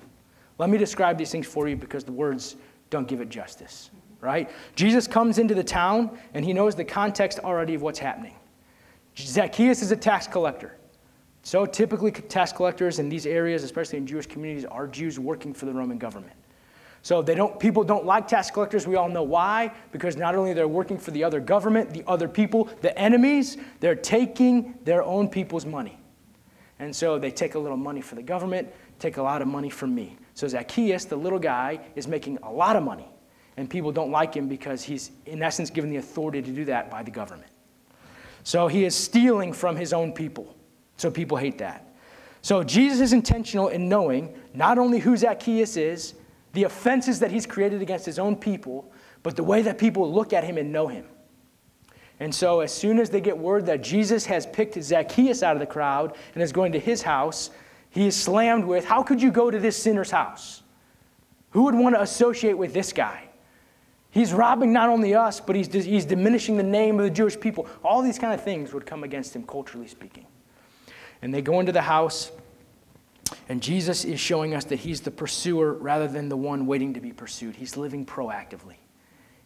Let 0.59 0.71
me 0.71 0.79
describe 0.79 1.19
these 1.19 1.31
things 1.31 1.47
for 1.47 1.69
you 1.69 1.77
because 1.77 2.05
the 2.05 2.13
words 2.13 2.57
don't 2.91 3.09
give 3.09 3.21
it 3.21 3.29
justice, 3.29 3.91
right? 4.21 4.51
Jesus 4.77 5.09
comes 5.09 5.39
into 5.39 5.55
the 5.55 5.65
town 5.65 6.17
and 6.35 6.45
he 6.45 6.53
knows 6.53 6.75
the 6.75 6.85
context 6.85 7.41
already 7.41 7.75
of 7.75 7.83
what's 7.83 7.99
happening. 7.99 8.35
Zacchaeus 9.17 9.83
is 9.83 9.91
a 9.91 9.97
tax 9.97 10.27
collector. 10.27 10.77
So 11.45 11.67
typically, 11.67 12.11
tax 12.11 12.53
collectors 12.53 12.99
in 12.99 13.11
these 13.11 13.27
areas, 13.27 13.65
especially 13.65 13.99
in 13.99 14.07
Jewish 14.07 14.27
communities, 14.27 14.65
are 14.65 14.87
Jews 14.87 15.21
working 15.21 15.53
for 15.53 15.67
the 15.67 15.75
Roman 15.75 15.99
government. 15.99 16.33
So 17.03 17.21
they 17.21 17.35
don't, 17.35 17.61
people 17.61 17.85
don't 17.85 18.07
like 18.07 18.27
tax 18.27 18.51
collectors. 18.51 18.87
We 18.87 18.97
all 18.97 19.11
know 19.11 19.23
why. 19.23 19.75
Because 19.93 20.17
not 20.17 20.35
only 20.35 20.55
they're 20.55 20.67
working 20.67 20.97
for 20.97 21.11
the 21.11 21.23
other 21.23 21.41
government, 21.41 21.91
the 21.91 22.03
other 22.07 22.29
people, 22.29 22.71
the 22.81 22.99
enemies, 22.99 23.59
they're 23.81 23.95
taking 23.95 24.75
their 24.85 25.03
own 25.03 25.29
people's 25.29 25.67
money. 25.67 25.99
And 26.79 26.97
so 26.97 27.19
they 27.19 27.31
take 27.31 27.57
a 27.57 27.59
little 27.59 27.77
money 27.77 28.01
for 28.01 28.15
the 28.15 28.23
government, 28.23 28.73
take 28.99 29.19
a 29.19 29.23
lot 29.23 29.43
of 29.43 29.49
money 29.49 29.69
from 29.69 29.95
me. 29.95 30.17
So 30.33 30.49
Zacchaeus, 30.49 31.05
the 31.05 31.17
little 31.17 31.39
guy, 31.39 31.79
is 31.95 32.09
making 32.09 32.39
a 32.43 32.51
lot 32.51 32.75
of 32.75 32.83
money. 32.83 33.11
And 33.59 33.69
people 33.69 33.93
don't 33.93 34.11
like 34.11 34.35
him 34.35 34.49
because 34.49 34.83
he's, 34.83 35.11
in 35.27 35.43
essence, 35.43 35.69
given 35.69 35.91
the 35.91 35.97
authority 35.97 36.41
to 36.41 36.51
do 36.51 36.65
that 36.65 36.91
by 36.91 37.03
the 37.03 37.11
government. 37.11 37.51
So 38.45 38.67
he 38.67 38.87
is 38.87 38.97
stealing 38.97 39.53
from 39.53 39.77
his 39.77 39.93
own 39.93 40.13
people. 40.13 40.57
So 40.97 41.11
people 41.11 41.37
hate 41.37 41.59
that. 41.59 41.89
So 42.43 42.63
Jesus 42.63 43.01
is 43.01 43.13
intentional 43.13 43.69
in 43.69 43.89
knowing 43.89 44.35
not 44.53 44.79
only 44.79 44.99
who 44.99 45.17
Zacchaeus 45.17 45.77
is, 45.77 46.15
the 46.53 46.65
offenses 46.65 47.21
that 47.21 47.31
he's 47.31 47.47
created 47.47 47.83
against 47.83 48.07
his 48.07 48.19
own 48.19 48.37
people, 48.37 48.93
but 49.23 49.35
the 49.35 49.43
way 49.43 49.63
that 49.63 49.79
people 49.79 50.13
look 50.13 50.33
at 50.33 50.45
him 50.45 50.59
and 50.59 50.71
know 50.71 50.87
him. 50.87 51.07
And 52.21 52.33
so, 52.33 52.61
as 52.61 52.73
soon 52.73 53.01
as 53.01 53.11
they 53.11 53.21
get 53.21 53.37
word 53.37 53.67
that 53.67 53.83
Jesus 53.83 54.27
has 54.27 54.47
picked 54.47 54.81
Zacchaeus 54.81 55.43
out 55.43 55.57
of 55.57 55.61
the 55.61 55.67
crowd 55.67 56.17
and 56.35 56.43
is 56.43 56.53
going 56.53 56.73
to 56.73 56.79
his 56.79 57.03
house, 57.03 57.51
he 57.91 58.07
is 58.07 58.15
slammed 58.15 58.65
with, 58.65 58.85
How 58.85 59.03
could 59.03 59.21
you 59.21 59.33
go 59.33 59.51
to 59.51 59.59
this 59.59 59.77
sinner's 59.77 60.11
house? 60.11 60.63
Who 61.51 61.63
would 61.65 61.75
want 61.75 61.95
to 61.97 62.03
associate 62.03 62.59
with 62.59 62.73
this 62.73 62.93
guy? 62.93 63.29
He's 64.11 64.33
robbing 64.33 64.73
not 64.73 64.91
only 64.91 65.15
us, 65.15 65.41
but 65.41 65.57
he's, 65.57 65.73
he's 65.73 66.05
diminishing 66.05 66.57
the 66.57 66.63
name 66.63 67.01
of 67.01 67.05
the 67.05 67.11
Jewish 67.11 67.39
people. 67.39 67.67
All 67.83 68.01
these 68.01 68.19
kind 68.19 68.33
of 68.33 68.45
things 68.45 68.73
would 68.73 68.87
come 68.87 69.03
against 69.03 69.35
him, 69.35 69.45
culturally 69.45 69.89
speaking. 69.89 70.27
And 71.25 71.33
they 71.33 71.41
go 71.41 71.59
into 71.59 71.73
the 71.73 71.81
house, 71.81 72.31
and 73.49 73.63
Jesus 73.63 74.05
is 74.05 74.21
showing 74.21 74.55
us 74.55 74.67
that 74.67 74.77
he's 74.77 75.01
the 75.01 75.11
pursuer 75.11 75.73
rather 75.73 76.07
than 76.07 76.29
the 76.29 76.37
one 76.37 76.67
waiting 76.67 76.93
to 76.93 77.01
be 77.01 77.15
pursued. 77.15 77.57
He's 77.57 77.79
living 77.79 78.05
proactively. 78.05 78.75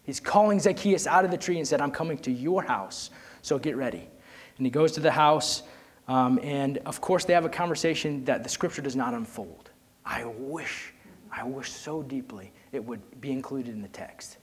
He's 0.03 0.19
calling 0.19 0.59
Zacchaeus 0.59 1.07
out 1.07 1.23
of 1.23 1.31
the 1.31 1.37
tree 1.37 1.57
and 1.57 1.65
said, 1.65 1.79
I'm 1.79 1.91
coming 1.91 2.17
to 2.17 2.31
your 2.31 2.63
house, 2.63 3.11
so 3.41 3.57
get 3.57 3.77
ready. 3.77 4.09
And 4.57 4.67
he 4.67 4.69
goes 4.69 4.91
to 4.91 4.99
the 4.99 5.09
house, 5.09 5.63
um, 6.09 6.37
and 6.43 6.79
of 6.79 6.99
course, 6.99 7.23
they 7.23 7.31
have 7.31 7.45
a 7.45 7.49
conversation 7.49 8.25
that 8.25 8.43
the 8.43 8.49
scripture 8.49 8.81
does 8.81 8.97
not 8.97 9.13
unfold. 9.13 9.69
I 10.05 10.25
wish, 10.25 10.93
I 11.31 11.45
wish 11.45 11.71
so 11.71 12.03
deeply 12.03 12.51
it 12.73 12.83
would 12.83 13.21
be 13.21 13.31
included 13.31 13.73
in 13.73 13.81
the 13.81 13.87
text. 13.87 14.39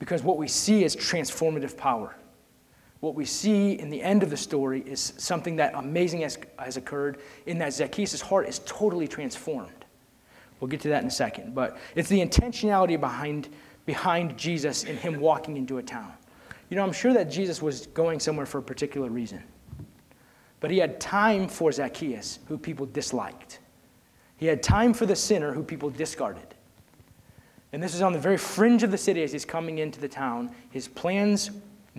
Because 0.00 0.24
what 0.24 0.38
we 0.38 0.48
see 0.48 0.82
is 0.82 0.96
transformative 0.96 1.76
power. 1.76 2.16
What 3.00 3.14
we 3.14 3.24
see 3.24 3.72
in 3.72 3.88
the 3.88 4.02
end 4.02 4.22
of 4.22 4.30
the 4.30 4.36
story 4.36 4.82
is 4.86 5.14
something 5.16 5.56
that 5.56 5.74
amazing 5.74 6.20
has, 6.20 6.38
has 6.58 6.76
occurred 6.76 7.18
in 7.46 7.58
that 7.58 7.72
Zacchaeus' 7.72 8.20
heart 8.20 8.46
is 8.46 8.60
totally 8.66 9.08
transformed. 9.08 9.86
We'll 10.60 10.68
get 10.68 10.80
to 10.82 10.88
that 10.90 11.02
in 11.02 11.08
a 11.08 11.12
second. 11.12 11.54
But 11.54 11.78
it's 11.94 12.10
the 12.10 12.20
intentionality 12.20 13.00
behind, 13.00 13.48
behind 13.86 14.36
Jesus 14.36 14.84
and 14.84 14.98
him 14.98 15.18
walking 15.18 15.56
into 15.56 15.78
a 15.78 15.82
town. 15.82 16.12
You 16.68 16.76
know, 16.76 16.84
I'm 16.84 16.92
sure 16.92 17.14
that 17.14 17.30
Jesus 17.30 17.62
was 17.62 17.86
going 17.88 18.20
somewhere 18.20 18.46
for 18.46 18.58
a 18.58 18.62
particular 18.62 19.08
reason. 19.08 19.42
But 20.60 20.70
he 20.70 20.76
had 20.76 21.00
time 21.00 21.48
for 21.48 21.72
Zacchaeus, 21.72 22.38
who 22.46 22.58
people 22.58 22.84
disliked. 22.84 23.60
He 24.36 24.46
had 24.46 24.62
time 24.62 24.92
for 24.92 25.06
the 25.06 25.16
sinner, 25.16 25.52
who 25.52 25.62
people 25.62 25.88
discarded. 25.88 26.54
And 27.72 27.82
this 27.82 27.94
is 27.94 28.02
on 28.02 28.12
the 28.12 28.18
very 28.18 28.36
fringe 28.36 28.82
of 28.82 28.90
the 28.90 28.98
city 28.98 29.22
as 29.22 29.32
he's 29.32 29.44
coming 29.44 29.78
into 29.78 30.00
the 30.00 30.08
town. 30.08 30.54
His 30.70 30.86
plans, 30.86 31.50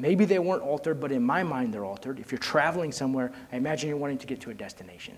maybe 0.02 0.26
they 0.26 0.40
weren't 0.40 0.64
altered, 0.64 1.00
but 1.00 1.12
in 1.12 1.24
my 1.24 1.44
mind 1.44 1.74
they're 1.74 1.86
altered. 1.86 2.20
If 2.20 2.32
you're 2.32 2.40
traveling 2.40 2.92
somewhere, 2.92 3.32
I 3.52 3.58
imagine 3.58 3.88
you're 3.88 3.98
wanting 3.98 4.18
to 4.18 4.28
get 4.28 4.42
to 4.42 4.50
a 4.50 4.54
destination. 4.54 5.18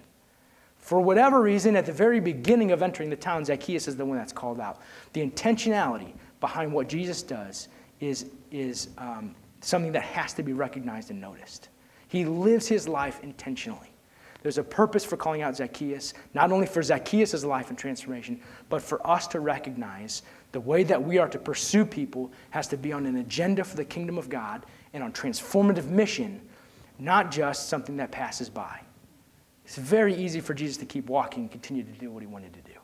For 0.78 1.00
whatever 1.00 1.42
reason, 1.42 1.78
at 1.78 1.86
the 1.86 1.94
very 1.94 2.20
beginning 2.20 2.72
of 2.72 2.82
entering 2.82 3.10
the 3.10 3.16
town, 3.16 3.46
Zacchaeus 3.46 3.88
is 3.88 3.96
the 3.96 4.06
one 4.06 4.18
that's 4.18 4.34
called 4.34 4.60
out. 4.60 4.82
The 5.14 5.26
intentionality 5.26 6.12
behind 6.42 6.74
what 6.74 6.90
Jesus 6.90 7.24
does 7.24 7.70
is, 8.02 8.26
is 8.52 8.90
um, 8.98 9.34
something 9.62 9.94
that 9.94 10.04
has 10.04 10.34
to 10.34 10.44
be 10.44 10.52
recognized 10.52 11.10
and 11.10 11.22
noticed. 11.22 11.70
He 12.10 12.26
lives 12.26 12.68
his 12.68 12.86
life 12.88 13.22
intentionally. 13.24 13.94
There's 14.42 14.58
a 14.58 14.64
purpose 14.64 15.06
for 15.06 15.16
calling 15.16 15.42
out 15.42 15.56
Zacchaeus, 15.56 16.14
not 16.34 16.52
only 16.52 16.68
for 16.68 16.84
Zacchaeus' 16.84 17.46
life 17.46 17.70
and 17.70 17.78
transformation, 17.78 18.42
but 18.68 18.82
for 18.82 19.06
us 19.08 19.26
to 19.28 19.40
recognize 19.40 20.22
the 20.54 20.62
way 20.62 20.84
that 20.84 21.04
we 21.04 21.18
are 21.18 21.28
to 21.28 21.40
pursue 21.40 21.84
people 21.84 22.32
has 22.52 22.68
to 22.68 22.78
be 22.78 22.94
on 22.94 23.06
an 23.06 23.18
agenda 23.18 23.64
for 23.64 23.76
the 23.76 23.84
kingdom 23.84 24.18
of 24.18 24.30
God 24.30 24.66
and 24.94 25.04
on 25.04 25.12
transformative 25.12 25.88
mission, 25.88 26.40
not 27.00 27.32
just 27.32 27.68
something 27.68 27.98
that 27.98 28.12
passes 28.12 28.50
by. 28.50 28.80
It's 29.66 29.78
very 29.78 30.14
easy 30.14 30.40
for 30.40 30.54
Jesus 30.54 30.78
to 30.78 30.86
keep 30.86 31.08
walking 31.10 31.44
and 31.44 31.52
continue 31.52 31.84
to 31.84 31.92
do 31.94 32.12
what 32.12 32.22
he 32.22 32.28
wanted 32.28 32.54
to 32.54 32.62
do. 32.62 32.78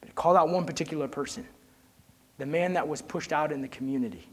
But 0.00 0.08
he 0.08 0.14
called 0.14 0.36
out 0.36 0.48
one 0.48 0.64
particular 0.64 1.06
person 1.06 1.46
the 2.38 2.46
man 2.46 2.72
that 2.72 2.88
was 2.88 3.02
pushed 3.02 3.32
out 3.32 3.52
in 3.52 3.60
the 3.60 3.68
community, 3.68 4.26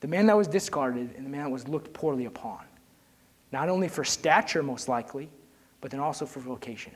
the 0.00 0.08
man 0.08 0.26
that 0.26 0.36
was 0.36 0.46
discarded, 0.46 1.10
and 1.16 1.26
the 1.26 1.28
man 1.28 1.42
that 1.42 1.50
was 1.50 1.68
looked 1.68 1.92
poorly 1.92 2.24
upon. 2.24 2.60
Not 3.50 3.68
only 3.68 3.88
for 3.88 4.04
stature, 4.04 4.62
most 4.62 4.88
likely, 4.88 5.28
but 5.80 5.90
then 5.90 6.00
also 6.00 6.24
for 6.24 6.40
vocation. 6.40 6.92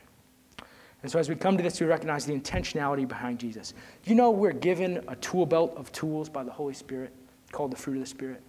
And 1.02 1.10
so 1.10 1.18
as 1.18 1.28
we 1.28 1.36
come 1.36 1.56
to 1.56 1.62
this, 1.62 1.80
we 1.80 1.86
recognize 1.86 2.26
the 2.26 2.38
intentionality 2.38 3.06
behind 3.06 3.38
Jesus. 3.38 3.74
You 4.04 4.14
know, 4.14 4.30
we're 4.30 4.52
given 4.52 5.04
a 5.08 5.16
tool 5.16 5.46
belt 5.46 5.74
of 5.76 5.92
tools 5.92 6.28
by 6.28 6.42
the 6.42 6.50
Holy 6.50 6.74
Spirit 6.74 7.12
called 7.52 7.70
the 7.70 7.76
fruit 7.76 7.94
of 7.94 8.00
the 8.00 8.06
Spirit. 8.06 8.42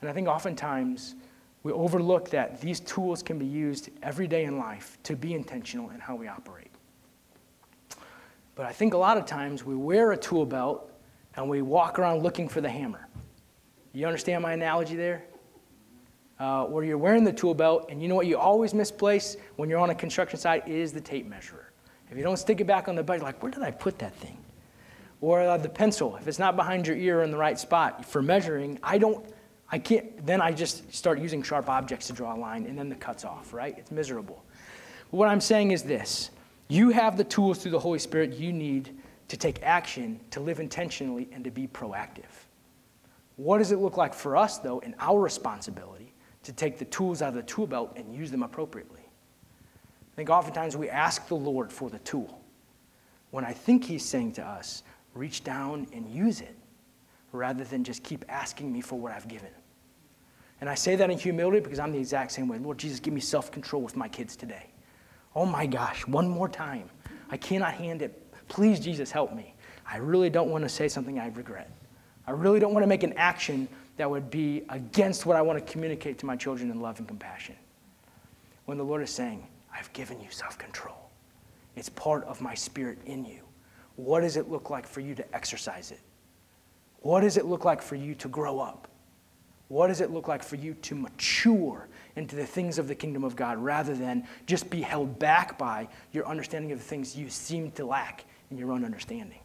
And 0.00 0.10
I 0.10 0.12
think 0.12 0.28
oftentimes 0.28 1.14
we 1.62 1.72
overlook 1.72 2.30
that 2.30 2.60
these 2.60 2.80
tools 2.80 3.22
can 3.22 3.38
be 3.38 3.46
used 3.46 3.90
every 4.02 4.26
day 4.26 4.44
in 4.44 4.58
life 4.58 4.98
to 5.04 5.16
be 5.16 5.34
intentional 5.34 5.90
in 5.90 6.00
how 6.00 6.14
we 6.14 6.28
operate. 6.28 6.70
But 8.54 8.66
I 8.66 8.72
think 8.72 8.94
a 8.94 8.98
lot 8.98 9.16
of 9.16 9.24
times 9.24 9.64
we 9.64 9.76
wear 9.76 10.12
a 10.12 10.16
tool 10.16 10.44
belt 10.44 10.90
and 11.36 11.48
we 11.48 11.62
walk 11.62 11.98
around 11.98 12.22
looking 12.22 12.48
for 12.48 12.60
the 12.60 12.68
hammer. 12.68 13.06
You 13.92 14.06
understand 14.06 14.42
my 14.42 14.52
analogy 14.52 14.96
there? 14.96 15.24
Uh, 16.38 16.64
where 16.64 16.84
you're 16.84 16.98
wearing 16.98 17.24
the 17.24 17.32
tool 17.32 17.54
belt, 17.54 17.86
and 17.90 18.00
you 18.00 18.08
know 18.08 18.14
what 18.14 18.26
you 18.26 18.38
always 18.38 18.74
misplace 18.74 19.36
when 19.56 19.68
you're 19.68 19.80
on 19.80 19.90
a 19.90 19.94
construction 19.94 20.38
site 20.38 20.66
is 20.68 20.92
the 20.92 21.00
tape 21.00 21.26
measure. 21.26 21.72
If 22.10 22.16
you 22.16 22.22
don't 22.22 22.36
stick 22.36 22.60
it 22.60 22.66
back 22.66 22.88
on 22.88 22.94
the 22.94 23.02
belt, 23.02 23.22
like, 23.22 23.42
where 23.42 23.50
did 23.50 23.62
I 23.62 23.70
put 23.70 23.98
that 23.98 24.14
thing? 24.16 24.38
Or 25.20 25.42
uh, 25.42 25.58
the 25.58 25.68
pencil, 25.68 26.16
if 26.16 26.28
it's 26.28 26.38
not 26.38 26.56
behind 26.56 26.86
your 26.86 26.96
ear 26.96 27.22
in 27.22 27.30
the 27.30 27.36
right 27.36 27.58
spot 27.58 28.04
for 28.04 28.22
measuring, 28.22 28.78
I 28.82 28.98
don't, 28.98 29.26
I 29.70 29.78
can't, 29.78 30.24
then 30.24 30.40
I 30.40 30.52
just 30.52 30.92
start 30.94 31.18
using 31.18 31.42
sharp 31.42 31.68
objects 31.68 32.06
to 32.06 32.12
draw 32.12 32.34
a 32.34 32.38
line, 32.38 32.66
and 32.66 32.78
then 32.78 32.88
the 32.88 32.94
cut's 32.94 33.24
off, 33.24 33.52
right? 33.52 33.74
It's 33.76 33.90
miserable. 33.90 34.44
But 35.10 35.16
what 35.16 35.28
I'm 35.28 35.40
saying 35.40 35.72
is 35.72 35.82
this 35.82 36.30
you 36.68 36.90
have 36.90 37.16
the 37.16 37.24
tools 37.24 37.58
through 37.58 37.72
the 37.72 37.78
Holy 37.78 37.98
Spirit 37.98 38.34
you 38.34 38.52
need 38.52 38.96
to 39.28 39.36
take 39.36 39.62
action, 39.62 40.20
to 40.30 40.40
live 40.40 40.60
intentionally, 40.60 41.28
and 41.32 41.44
to 41.44 41.50
be 41.50 41.66
proactive. 41.66 42.46
What 43.36 43.58
does 43.58 43.72
it 43.72 43.78
look 43.78 43.96
like 43.96 44.14
for 44.14 44.36
us, 44.36 44.58
though, 44.58 44.78
in 44.80 44.94
our 44.98 45.20
responsibility? 45.20 46.12
To 46.42 46.52
take 46.52 46.78
the 46.78 46.84
tools 46.86 47.22
out 47.22 47.30
of 47.30 47.34
the 47.34 47.42
tool 47.42 47.66
belt 47.66 47.92
and 47.96 48.14
use 48.14 48.30
them 48.30 48.42
appropriately. 48.42 49.00
I 49.00 50.16
think 50.16 50.30
oftentimes 50.30 50.76
we 50.76 50.88
ask 50.88 51.26
the 51.28 51.34
Lord 51.34 51.72
for 51.72 51.90
the 51.90 51.98
tool 52.00 52.40
when 53.30 53.44
I 53.44 53.52
think 53.52 53.84
He's 53.84 54.04
saying 54.04 54.32
to 54.32 54.44
us, 54.44 54.82
reach 55.14 55.44
down 55.44 55.86
and 55.92 56.08
use 56.08 56.40
it 56.40 56.56
rather 57.32 57.64
than 57.64 57.84
just 57.84 58.02
keep 58.02 58.24
asking 58.28 58.72
me 58.72 58.80
for 58.80 58.98
what 58.98 59.12
I've 59.12 59.28
given. 59.28 59.50
And 60.60 60.68
I 60.68 60.74
say 60.74 60.96
that 60.96 61.10
in 61.10 61.18
humility 61.18 61.60
because 61.60 61.78
I'm 61.78 61.92
the 61.92 61.98
exact 61.98 62.32
same 62.32 62.48
way. 62.48 62.58
Lord 62.58 62.78
Jesus, 62.78 62.98
give 63.00 63.14
me 63.14 63.20
self 63.20 63.52
control 63.52 63.82
with 63.82 63.96
my 63.96 64.08
kids 64.08 64.34
today. 64.34 64.66
Oh 65.34 65.46
my 65.46 65.66
gosh, 65.66 66.06
one 66.06 66.28
more 66.28 66.48
time. 66.48 66.90
I 67.30 67.36
cannot 67.36 67.74
hand 67.74 68.02
it. 68.02 68.24
Please, 68.48 68.80
Jesus, 68.80 69.10
help 69.10 69.34
me. 69.34 69.54
I 69.86 69.98
really 69.98 70.30
don't 70.30 70.50
want 70.50 70.64
to 70.64 70.68
say 70.68 70.88
something 70.88 71.18
I 71.18 71.28
regret. 71.28 71.70
I 72.26 72.32
really 72.32 72.60
don't 72.60 72.72
want 72.72 72.82
to 72.82 72.88
make 72.88 73.02
an 73.02 73.12
action 73.14 73.68
that 73.98 74.08
would 74.08 74.30
be 74.30 74.62
against 74.70 75.26
what 75.26 75.36
I 75.36 75.42
want 75.42 75.64
to 75.64 75.72
communicate 75.72 76.18
to 76.18 76.26
my 76.26 76.36
children 76.36 76.70
in 76.70 76.80
love 76.80 76.98
and 76.98 77.06
compassion. 77.06 77.56
When 78.64 78.78
the 78.78 78.84
Lord 78.84 79.02
is 79.02 79.10
saying, 79.10 79.46
I've 79.74 79.92
given 79.92 80.20
you 80.20 80.28
self 80.30 80.56
control, 80.56 81.10
it's 81.76 81.88
part 81.90 82.24
of 82.24 82.40
my 82.40 82.54
spirit 82.54 82.98
in 83.04 83.24
you. 83.24 83.40
What 83.96 84.20
does 84.20 84.36
it 84.36 84.48
look 84.48 84.70
like 84.70 84.86
for 84.86 85.00
you 85.00 85.14
to 85.16 85.34
exercise 85.34 85.90
it? 85.90 86.00
What 87.00 87.20
does 87.20 87.36
it 87.36 87.46
look 87.46 87.64
like 87.64 87.82
for 87.82 87.96
you 87.96 88.14
to 88.16 88.28
grow 88.28 88.60
up? 88.60 88.88
What 89.66 89.88
does 89.88 90.00
it 90.00 90.10
look 90.10 90.28
like 90.28 90.42
for 90.42 90.56
you 90.56 90.74
to 90.74 90.94
mature 90.94 91.88
into 92.16 92.36
the 92.36 92.46
things 92.46 92.78
of 92.78 92.88
the 92.88 92.94
kingdom 92.94 93.22
of 93.22 93.36
God 93.36 93.58
rather 93.58 93.94
than 93.94 94.26
just 94.46 94.70
be 94.70 94.80
held 94.80 95.18
back 95.18 95.58
by 95.58 95.88
your 96.12 96.26
understanding 96.26 96.72
of 96.72 96.78
the 96.78 96.84
things 96.84 97.16
you 97.16 97.28
seem 97.28 97.70
to 97.72 97.84
lack 97.84 98.24
in 98.50 98.56
your 98.56 98.72
own 98.72 98.84
understanding? 98.84 99.40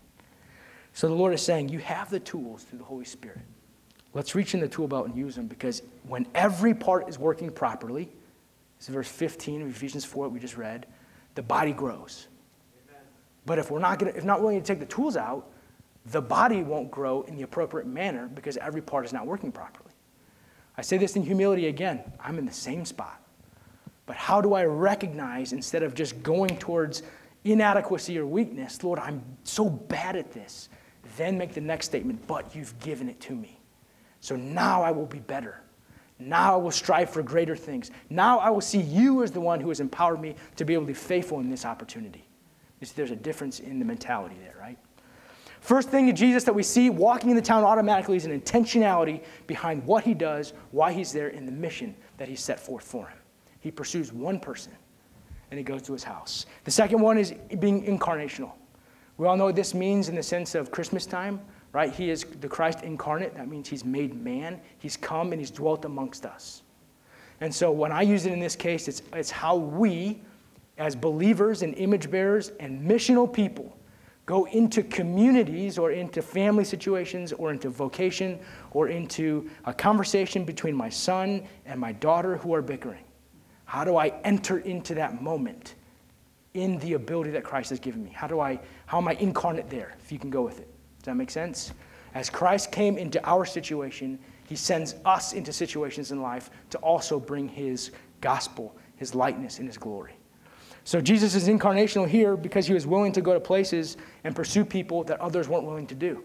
So 0.94 1.08
the 1.08 1.16
Lord 1.16 1.34
is 1.34 1.42
saying, 1.42 1.70
You 1.70 1.80
have 1.80 2.10
the 2.10 2.20
tools 2.20 2.64
through 2.64 2.80
the 2.80 2.86
Holy 2.86 3.06
Spirit. 3.06 3.42
Let's 4.14 4.36
reach 4.36 4.54
in 4.54 4.60
the 4.60 4.68
tool 4.68 4.88
belt 4.88 5.08
and 5.08 5.16
use 5.16 5.36
them 5.36 5.48
because 5.48 5.82
when 6.08 6.28
every 6.36 6.74
part 6.74 7.10
is 7.10 7.18
working 7.18 7.50
properly, 7.50 8.10
this 8.78 8.90
is 8.90 8.94
verse 8.94 9.08
15 9.08 9.64
of 9.64 9.70
Ephesians 9.70 10.06
4 10.06 10.26
that 10.26 10.30
we 10.30 10.40
just 10.40 10.58
read, 10.58 10.86
the 11.36 11.42
body 11.42 11.72
grows. 11.72 12.28
Amen. 12.88 13.02
But 13.46 13.60
if 13.60 13.72
we're 13.72 13.80
not 13.80 13.98
gonna, 13.98 14.12
if 14.16 14.24
not 14.24 14.42
willing 14.42 14.60
to 14.60 14.66
take 14.66 14.80
the 14.80 14.86
tools 14.86 15.18
out, 15.18 15.50
the 16.08 16.22
body 16.22 16.64
won't 16.64 16.92
grow 16.92 17.22
in 17.24 17.36
the 17.36 17.44
appropriate 17.44 17.88
manner 17.88 18.28
because 18.28 18.58
every 18.58 18.82
part 18.82 19.06
is 19.06 19.14
not 19.14 19.26
working 19.26 19.52
properly. 19.52 19.92
I 20.78 20.82
say 20.82 20.98
this 20.98 21.16
in 21.16 21.24
humility 21.24 21.68
again. 21.68 22.02
I'm 22.20 22.38
in 22.38 22.46
the 22.46 22.54
same 22.54 22.86
spot. 22.86 23.22
But 24.06 24.16
how 24.16 24.42
do 24.42 24.54
I 24.54 24.66
recognize 24.66 25.54
instead 25.54 25.82
of 25.82 25.96
just 25.96 26.22
going 26.24 26.58
towards 26.58 27.04
inadequacy 27.46 28.18
or 28.20 28.26
weakness, 28.26 28.84
Lord, 28.84 29.00
I'm 29.00 29.24
so 29.44 29.70
bad 29.70 30.16
at 30.16 30.32
this, 30.32 30.70
then 31.18 31.38
make 31.38 31.54
the 31.54 31.62
next 31.62 31.86
statement, 31.86 32.26
but 32.28 32.54
you've 32.56 32.78
given 32.80 33.08
it 33.08 33.20
to 33.22 33.34
me. 33.34 33.60
So 34.24 34.38
now 34.38 34.82
I 34.82 34.90
will 34.90 35.06
be 35.06 35.20
better. 35.20 35.60
Now 36.18 36.54
I 36.54 36.56
will 36.56 36.72
strive 36.72 37.10
for 37.10 37.22
greater 37.22 37.58
things. 37.58 37.92
Now 38.10 38.40
I 38.40 38.50
will 38.52 38.62
see 38.62 38.80
you 38.80 39.22
as 39.22 39.32
the 39.32 39.42
one 39.42 39.60
who 39.60 39.68
has 39.68 39.82
empowered 39.82 40.22
me 40.22 40.36
to 40.56 40.64
be 40.64 40.74
able 40.74 40.84
to 40.84 40.88
be 40.88 40.94
faithful 40.94 41.42
in 41.42 41.50
this 41.50 41.66
opportunity. 41.66 42.26
You 42.80 42.88
see, 42.88 42.94
there's 42.96 43.12
a 43.12 43.18
difference 43.18 43.60
in 43.60 43.80
the 43.80 43.86
mentality 43.86 44.38
there, 44.42 44.56
right? 44.58 44.78
First 45.60 45.90
thing 45.90 46.08
in 46.08 46.16
Jesus 46.16 46.46
that 46.46 46.56
we 46.56 46.64
see 46.64 46.90
walking 46.90 47.32
in 47.32 47.36
the 47.36 47.42
town 47.42 47.66
automatically 47.66 48.16
is 48.16 48.24
an 48.24 48.40
intentionality 48.40 49.26
behind 49.46 49.86
what 49.86 50.06
he 50.06 50.14
does, 50.14 50.54
why 50.72 50.94
he's 50.94 51.12
there, 51.12 51.28
and 51.28 51.46
the 51.46 51.52
mission 51.52 51.94
that 52.18 52.30
he 52.30 52.36
set 52.38 52.62
forth 52.62 52.86
for 52.86 53.10
him. 53.10 53.18
He 53.60 53.72
pursues 53.72 54.14
one 54.14 54.40
person 54.40 54.72
and 55.52 55.58
he 55.58 55.66
goes 55.66 55.82
to 55.82 55.92
his 55.92 56.06
house. 56.06 56.46
The 56.64 56.72
second 56.72 57.02
one 57.02 57.18
is 57.18 57.34
being 57.60 57.84
incarnational. 57.84 58.54
We 59.18 59.28
all 59.28 59.36
know 59.36 59.46
what 59.46 59.58
this 59.58 59.74
means 59.74 60.08
in 60.08 60.16
the 60.16 60.24
sense 60.24 60.56
of 60.56 60.72
Christmas 60.72 61.06
time, 61.06 61.42
right? 61.74 61.94
He 61.94 62.10
is 62.10 62.24
the 62.40 62.48
Christ 62.48 62.82
incarnate. 62.84 63.36
That 63.36 63.50
means 63.50 63.68
he's 63.68 63.84
made 63.84 64.16
man, 64.16 64.62
he's 64.80 64.96
come 64.96 65.34
and 65.34 65.42
he's 65.42 65.52
dwelt 65.52 65.84
amongst 65.84 66.26
us. 66.26 66.62
And 67.42 67.54
so 67.54 67.72
when 67.72 67.92
I 67.92 68.04
use 68.04 68.26
it 68.26 68.32
in 68.32 68.40
this 68.40 68.56
case, 68.56 68.88
it's, 68.88 69.02
it's 69.12 69.32
how 69.32 69.58
we, 69.58 70.22
as 70.78 70.96
believers 70.96 71.62
and 71.62 71.74
image 71.76 72.10
bearers 72.10 72.52
and 72.60 72.90
missional 72.90 73.32
people, 73.32 73.76
go 74.26 74.46
into 74.46 74.84
communities 74.84 75.78
or 75.78 75.92
into 75.92 76.22
family 76.22 76.64
situations 76.64 77.34
or 77.34 77.52
into 77.52 77.70
vocation 77.70 78.40
or 78.72 78.88
into 78.88 79.50
a 79.66 79.74
conversation 79.74 80.46
between 80.46 80.76
my 80.76 80.88
son 80.88 81.46
and 81.66 81.80
my 81.80 81.92
daughter 81.92 82.38
who 82.38 82.54
are 82.54 82.62
bickering. 82.62 83.04
How 83.66 83.84
do 83.84 83.98
I 83.98 84.14
enter 84.24 84.60
into 84.60 84.96
that 84.96 85.22
moment 85.22 85.76
in 86.54 86.78
the 86.78 86.94
ability 86.94 87.32
that 87.32 87.44
Christ 87.44 87.72
has 87.72 87.80
given 87.80 88.04
me? 88.04 88.12
How 88.12 88.28
do 88.28 88.40
I 88.40 88.60
how 88.86 89.00
am 89.00 89.08
I 89.08 89.14
incarnate 89.14 89.70
there? 89.70 89.96
If 90.00 90.12
you 90.12 90.20
can 90.20 90.30
go 90.30 90.44
with 90.44 90.60
it. 90.60 90.73
Does 91.04 91.08
that 91.08 91.16
make 91.16 91.30
sense? 91.30 91.74
As 92.16 92.30
Christ 92.30 92.72
came 92.72 92.98
into 92.98 93.22
our 93.28 93.44
situation, 93.44 94.18
he 94.48 94.56
sends 94.56 94.96
us 95.04 95.34
into 95.34 95.52
situations 95.52 96.14
in 96.14 96.22
life 96.22 96.50
to 96.70 96.78
also 96.78 97.20
bring 97.20 97.50
his 97.50 97.92
gospel, 98.22 98.74
his 98.96 99.14
lightness 99.14 99.60
and 99.60 99.68
his 99.68 99.78
glory. 99.78 100.14
So 100.86 101.02
Jesus 101.02 101.36
is 101.36 101.50
incarnational 101.50 102.08
here 102.08 102.38
because 102.38 102.66
he 102.66 102.74
was 102.74 102.88
willing 102.88 103.12
to 103.12 103.22
go 103.22 103.34
to 103.34 103.40
places 103.42 103.98
and 104.24 104.34
pursue 104.34 104.64
people 104.64 105.04
that 105.04 105.20
others 105.20 105.50
weren't 105.50 105.66
willing 105.66 105.88
to 105.88 105.96
do. 105.96 106.24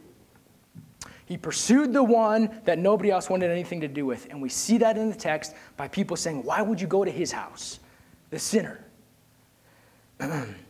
He 1.27 1.37
pursued 1.37 1.93
the 1.93 2.05
one 2.05 2.61
that 2.65 2.79
nobody 2.79 3.11
else 3.11 3.29
wanted 3.29 3.51
anything 3.51 3.81
to 3.81 3.89
do 3.89 4.07
with. 4.07 4.29
And 4.31 4.41
we 4.41 4.49
see 4.49 4.79
that 4.79 4.97
in 4.97 5.11
the 5.11 5.17
text 5.17 5.55
by 5.77 5.89
people 5.89 6.17
saying, 6.17 6.45
Why 6.45 6.63
would 6.63 6.81
you 6.81 6.87
go 6.87 7.05
to 7.05 7.11
his 7.11 7.33
house? 7.33 7.81
The 8.31 8.39
sinner. 8.39 8.85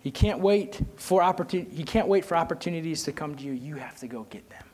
he 0.00 0.10
can't 0.10 0.40
wait 0.40 0.80
for 0.96 1.22
opportunity, 1.22 1.74
he 1.74 1.84
can't 1.84 2.08
wait 2.08 2.24
for 2.24 2.36
opportunities 2.36 3.02
to 3.04 3.12
come 3.12 3.34
to 3.36 3.44
you. 3.44 3.52
You 3.52 3.76
have 3.76 3.98
to 3.98 4.08
go 4.08 4.24
get 4.30 4.48
them. 4.48 4.64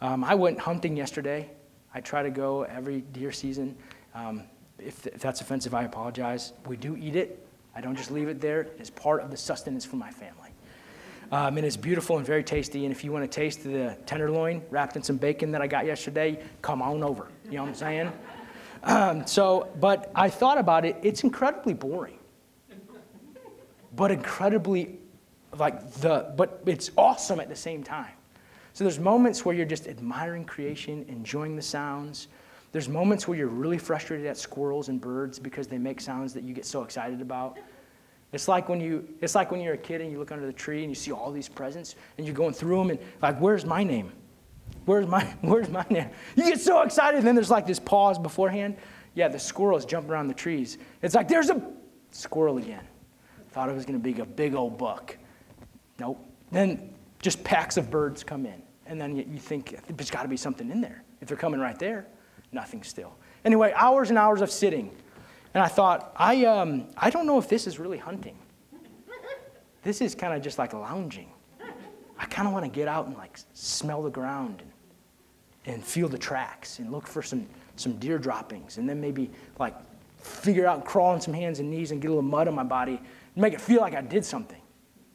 Um, 0.00 0.24
I 0.24 0.34
went 0.34 0.58
hunting 0.58 0.96
yesterday. 0.96 1.50
I 1.94 2.00
try 2.00 2.22
to 2.22 2.30
go 2.30 2.62
every 2.62 3.02
deer 3.12 3.32
season. 3.32 3.76
Um, 4.14 4.44
if, 4.78 5.06
if 5.06 5.20
that's 5.20 5.40
offensive, 5.40 5.74
I 5.74 5.84
apologize. 5.84 6.52
We 6.66 6.76
do 6.76 6.96
eat 6.96 7.16
it. 7.16 7.46
I 7.74 7.80
don't 7.80 7.96
just 7.96 8.10
leave 8.10 8.28
it 8.28 8.40
there. 8.40 8.68
It's 8.78 8.90
part 8.90 9.22
of 9.22 9.30
the 9.30 9.36
sustenance 9.36 9.84
for 9.84 9.96
my 9.96 10.10
family. 10.10 10.50
Um, 11.32 11.56
and 11.58 11.66
it's 11.66 11.76
beautiful 11.76 12.16
and 12.16 12.26
very 12.26 12.42
tasty. 12.42 12.84
And 12.84 12.92
if 12.92 13.04
you 13.04 13.12
want 13.12 13.30
to 13.30 13.34
taste 13.34 13.62
the 13.62 13.96
tenderloin 14.06 14.62
wrapped 14.70 14.96
in 14.96 15.02
some 15.02 15.16
bacon 15.16 15.52
that 15.52 15.62
I 15.62 15.68
got 15.68 15.86
yesterday, 15.86 16.42
come 16.62 16.82
on 16.82 17.04
over. 17.04 17.28
You 17.44 17.58
know 17.58 17.62
what 17.62 17.68
I'm 17.68 17.74
saying? 17.74 18.12
Um, 18.82 19.26
so, 19.26 19.68
but 19.78 20.10
I 20.14 20.28
thought 20.28 20.58
about 20.58 20.84
it. 20.84 20.96
It's 21.02 21.22
incredibly 21.22 21.74
boring, 21.74 22.18
but 23.96 24.10
incredibly, 24.10 24.98
like 25.58 25.90
the, 25.94 26.32
but 26.36 26.62
it's 26.66 26.90
awesome 26.96 27.40
at 27.40 27.48
the 27.48 27.56
same 27.56 27.82
time. 27.82 28.12
So 28.72 28.84
there's 28.84 29.00
moments 29.00 29.44
where 29.44 29.54
you're 29.54 29.66
just 29.66 29.88
admiring 29.88 30.44
creation, 30.44 31.04
enjoying 31.08 31.56
the 31.56 31.62
sounds. 31.62 32.28
There's 32.72 32.88
moments 32.88 33.26
where 33.26 33.36
you're 33.36 33.48
really 33.48 33.78
frustrated 33.78 34.26
at 34.26 34.36
squirrels 34.36 34.88
and 34.88 35.00
birds 35.00 35.38
because 35.38 35.66
they 35.66 35.78
make 35.78 36.00
sounds 36.00 36.32
that 36.34 36.44
you 36.44 36.54
get 36.54 36.64
so 36.64 36.82
excited 36.82 37.20
about. 37.20 37.58
It's 38.32 38.46
like 38.46 38.68
when 38.68 38.80
you 38.80 39.08
it's 39.20 39.34
like 39.34 39.50
when 39.50 39.60
you're 39.60 39.74
a 39.74 39.78
kid 39.78 40.00
and 40.00 40.12
you 40.12 40.18
look 40.18 40.30
under 40.30 40.46
the 40.46 40.52
tree 40.52 40.82
and 40.82 40.90
you 40.90 40.94
see 40.94 41.10
all 41.10 41.32
these 41.32 41.48
presents 41.48 41.96
and 42.16 42.26
you're 42.26 42.36
going 42.36 42.54
through 42.54 42.78
them 42.78 42.90
and 42.90 43.00
like 43.20 43.38
where's 43.40 43.64
my 43.66 43.82
name? 43.82 44.12
Where's 44.84 45.06
my 45.06 45.24
where's 45.40 45.68
my 45.68 45.84
name? 45.90 46.10
You 46.36 46.44
get 46.44 46.60
so 46.60 46.82
excited 46.82 47.18
and 47.18 47.26
then 47.26 47.34
there's 47.34 47.50
like 47.50 47.66
this 47.66 47.80
pause 47.80 48.18
beforehand. 48.18 48.76
Yeah, 49.14 49.26
the 49.26 49.38
squirrels 49.38 49.84
jump 49.84 50.08
around 50.08 50.28
the 50.28 50.34
trees. 50.34 50.78
It's 51.02 51.16
like 51.16 51.26
there's 51.26 51.50
a 51.50 51.60
squirrel 52.12 52.58
again. 52.58 52.84
Thought 53.52 53.68
it 53.68 53.74
was 53.74 53.84
going 53.84 53.98
to 53.98 54.02
be 54.02 54.20
a 54.20 54.24
big 54.24 54.54
old 54.54 54.78
buck. 54.78 55.16
Nope. 55.98 56.24
Then 56.50 56.94
just 57.20 57.42
packs 57.44 57.76
of 57.76 57.90
birds 57.90 58.24
come 58.24 58.46
in. 58.46 58.62
And 58.86 59.00
then 59.00 59.16
you, 59.16 59.38
think 59.38 59.76
there's 59.96 60.10
got 60.10 60.22
to 60.22 60.28
be 60.28 60.36
something 60.36 60.70
in 60.70 60.80
there. 60.80 61.04
If 61.20 61.28
they're 61.28 61.36
coming 61.36 61.60
right 61.60 61.78
there, 61.78 62.06
nothing 62.50 62.82
still. 62.82 63.14
Anyway, 63.44 63.72
hours 63.76 64.10
and 64.10 64.18
hours 64.18 64.40
of 64.40 64.50
sitting 64.50 64.90
and 65.54 65.62
I 65.62 65.68
thought, 65.68 66.12
I, 66.16 66.44
um, 66.44 66.86
I 66.96 67.10
don't 67.10 67.26
know 67.26 67.38
if 67.38 67.48
this 67.48 67.66
is 67.66 67.78
really 67.78 67.98
hunting. 67.98 68.36
This 69.82 70.00
is 70.00 70.14
kind 70.14 70.34
of 70.34 70.42
just 70.42 70.58
like 70.58 70.72
lounging. 70.74 71.30
I 72.18 72.26
kind 72.26 72.46
of 72.46 72.52
want 72.52 72.66
to 72.66 72.70
get 72.70 72.86
out 72.86 73.06
and 73.06 73.16
like 73.16 73.38
smell 73.54 74.02
the 74.02 74.10
ground 74.10 74.62
and, 74.62 75.74
and 75.74 75.84
feel 75.84 76.06
the 76.06 76.18
tracks 76.18 76.78
and 76.78 76.92
look 76.92 77.06
for 77.06 77.22
some, 77.22 77.46
some 77.76 77.94
deer 77.96 78.18
droppings 78.18 78.76
and 78.76 78.88
then 78.88 79.00
maybe 79.00 79.30
like 79.58 79.74
figure 80.18 80.66
out 80.66 80.84
crawl 80.84 81.12
on 81.12 81.20
some 81.20 81.32
hands 81.32 81.60
and 81.60 81.70
knees 81.70 81.92
and 81.92 82.02
get 82.02 82.08
a 82.08 82.10
little 82.10 82.22
mud 82.22 82.46
on 82.46 82.54
my 82.54 82.62
body 82.62 83.00
make 83.40 83.54
it 83.54 83.60
feel 83.60 83.80
like 83.80 83.94
I 83.94 84.00
did 84.00 84.24
something. 84.24 84.60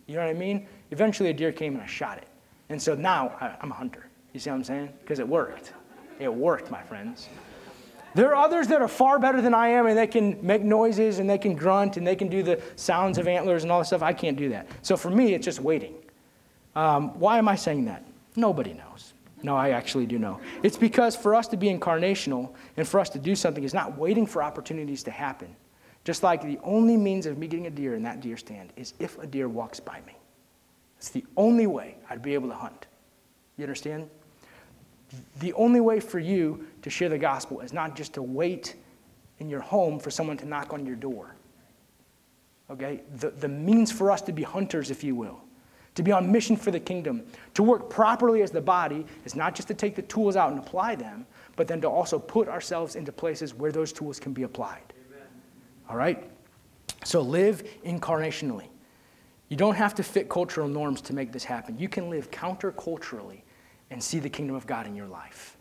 You 0.07 0.15
know 0.15 0.21
what 0.21 0.29
I 0.29 0.33
mean? 0.33 0.67
Eventually 0.91 1.29
a 1.29 1.33
deer 1.33 1.51
came 1.51 1.73
and 1.73 1.81
I 1.81 1.88
shot 1.88 2.17
it. 2.17 2.27
And 2.69 2.81
so 2.81 2.95
now 2.95 3.35
I'm 3.61 3.71
a 3.71 3.73
hunter. 3.73 4.07
You 4.33 4.39
see 4.39 4.49
what 4.49 4.57
I'm 4.57 4.63
saying? 4.63 4.93
Because 5.01 5.19
it 5.19 5.27
worked. 5.27 5.73
It 6.19 6.33
worked, 6.33 6.71
my 6.71 6.81
friends. 6.81 7.29
There 8.15 8.29
are 8.33 8.35
others 8.35 8.67
that 8.69 8.81
are 8.81 8.88
far 8.88 9.19
better 9.19 9.41
than 9.41 9.53
I 9.53 9.67
am, 9.67 9.88
and 9.88 9.97
they 9.97 10.07
can 10.07 10.38
make 10.45 10.61
noises 10.61 11.19
and 11.19 11.29
they 11.29 11.38
can 11.38 11.53
grunt 11.53 11.97
and 11.97 12.07
they 12.07 12.15
can 12.15 12.29
do 12.29 12.43
the 12.43 12.61
sounds 12.77 13.17
of 13.17 13.27
antlers 13.27 13.63
and 13.63 13.71
all 13.71 13.79
this 13.79 13.88
stuff. 13.88 14.01
I 14.01 14.13
can't 14.13 14.38
do 14.38 14.49
that. 14.49 14.67
So 14.83 14.95
for 14.95 15.09
me, 15.09 15.33
it's 15.33 15.43
just 15.43 15.59
waiting. 15.59 15.95
Um, 16.75 17.19
why 17.19 17.38
am 17.38 17.49
I 17.49 17.55
saying 17.55 17.85
that? 17.85 18.05
Nobody 18.38 18.73
knows. 18.73 19.13
No, 19.43 19.55
I 19.57 19.71
actually 19.71 20.05
do 20.05 20.17
know. 20.17 20.39
It's 20.63 20.77
because 20.77 21.15
for 21.15 21.35
us 21.35 21.47
to 21.49 21.57
be 21.57 21.67
incarnational 21.67 22.53
and 22.77 22.88
for 22.88 22.99
us 22.99 23.09
to 23.11 23.19
do 23.19 23.35
something 23.35 23.63
is 23.63 23.73
not 23.73 23.97
waiting 23.97 24.25
for 24.25 24.41
opportunities 24.41 25.03
to 25.03 25.11
happen. 25.11 25.53
Just 26.05 26.21
like 26.21 26.43
the 26.43 26.59
only 26.63 26.95
means 26.95 27.25
of 27.25 27.37
me 27.37 27.47
getting 27.47 27.65
a 27.65 27.71
deer 27.71 27.95
in 27.95 28.03
that 28.03 28.21
deer 28.21 28.37
stand 28.37 28.71
is 28.77 28.93
if 28.99 29.17
a 29.17 29.27
deer 29.27 29.49
walks 29.49 29.79
by 29.79 29.99
me. 30.05 30.15
It's 30.99 31.09
the 31.09 31.25
only 31.35 31.67
way 31.67 31.97
I'd 32.09 32.21
be 32.21 32.35
able 32.35 32.47
to 32.47 32.55
hunt. 32.55 32.85
You 33.57 33.63
understand? 33.63 34.07
The 35.39 35.51
only 35.53 35.81
way 35.81 35.99
for 35.99 36.19
you 36.19 36.67
to 36.83 36.89
share 36.89 37.09
the 37.09 37.17
gospel 37.17 37.59
is 37.61 37.73
not 37.73 37.95
just 37.95 38.13
to 38.13 38.21
wait 38.21 38.75
in 39.39 39.49
your 39.49 39.61
home 39.61 39.99
for 39.99 40.11
someone 40.11 40.37
to 40.37 40.45
knock 40.45 40.73
on 40.73 40.85
your 40.85 40.95
door. 40.95 41.35
Okay? 42.69 43.01
The, 43.17 43.31
the 43.31 43.47
means 43.47 43.91
for 43.91 44.11
us 44.11 44.21
to 44.23 44.31
be 44.31 44.43
hunters, 44.43 44.91
if 44.91 45.03
you 45.03 45.15
will, 45.15 45.41
to 45.95 46.03
be 46.03 46.11
on 46.11 46.31
mission 46.31 46.55
for 46.55 46.69
the 46.69 46.79
kingdom, 46.79 47.23
to 47.55 47.63
work 47.63 47.89
properly 47.89 48.43
as 48.43 48.51
the 48.51 48.61
body 48.61 49.07
is 49.25 49.35
not 49.35 49.55
just 49.55 49.67
to 49.69 49.73
take 49.73 49.95
the 49.95 50.01
tools 50.03 50.35
out 50.35 50.51
and 50.51 50.59
apply 50.59 50.95
them, 50.95 51.25
but 51.55 51.67
then 51.67 51.81
to 51.81 51.89
also 51.89 52.19
put 52.19 52.47
ourselves 52.47 52.95
into 52.95 53.11
places 53.11 53.55
where 53.55 53.71
those 53.71 53.91
tools 53.91 54.19
can 54.19 54.33
be 54.33 54.43
applied. 54.43 54.93
All 55.89 55.95
right? 55.95 56.29
So 57.03 57.21
live 57.21 57.63
incarnationally. 57.85 58.67
You 59.49 59.57
don't 59.57 59.75
have 59.75 59.93
to 59.95 60.03
fit 60.03 60.27
cultural 60.27 60.67
norms 60.67 61.01
to 61.01 61.13
make 61.13 61.31
this 61.31 61.43
happen. 61.43 61.77
You 61.77 61.87
can 61.87 62.09
live 62.09 62.31
counterculturally 62.31 63.41
and 63.91 64.03
see 64.03 64.19
the 64.19 64.29
kingdom 64.29 64.55
of 64.55 64.65
God 64.65 64.87
in 64.87 64.95
your 64.95 65.07
life. 65.07 65.57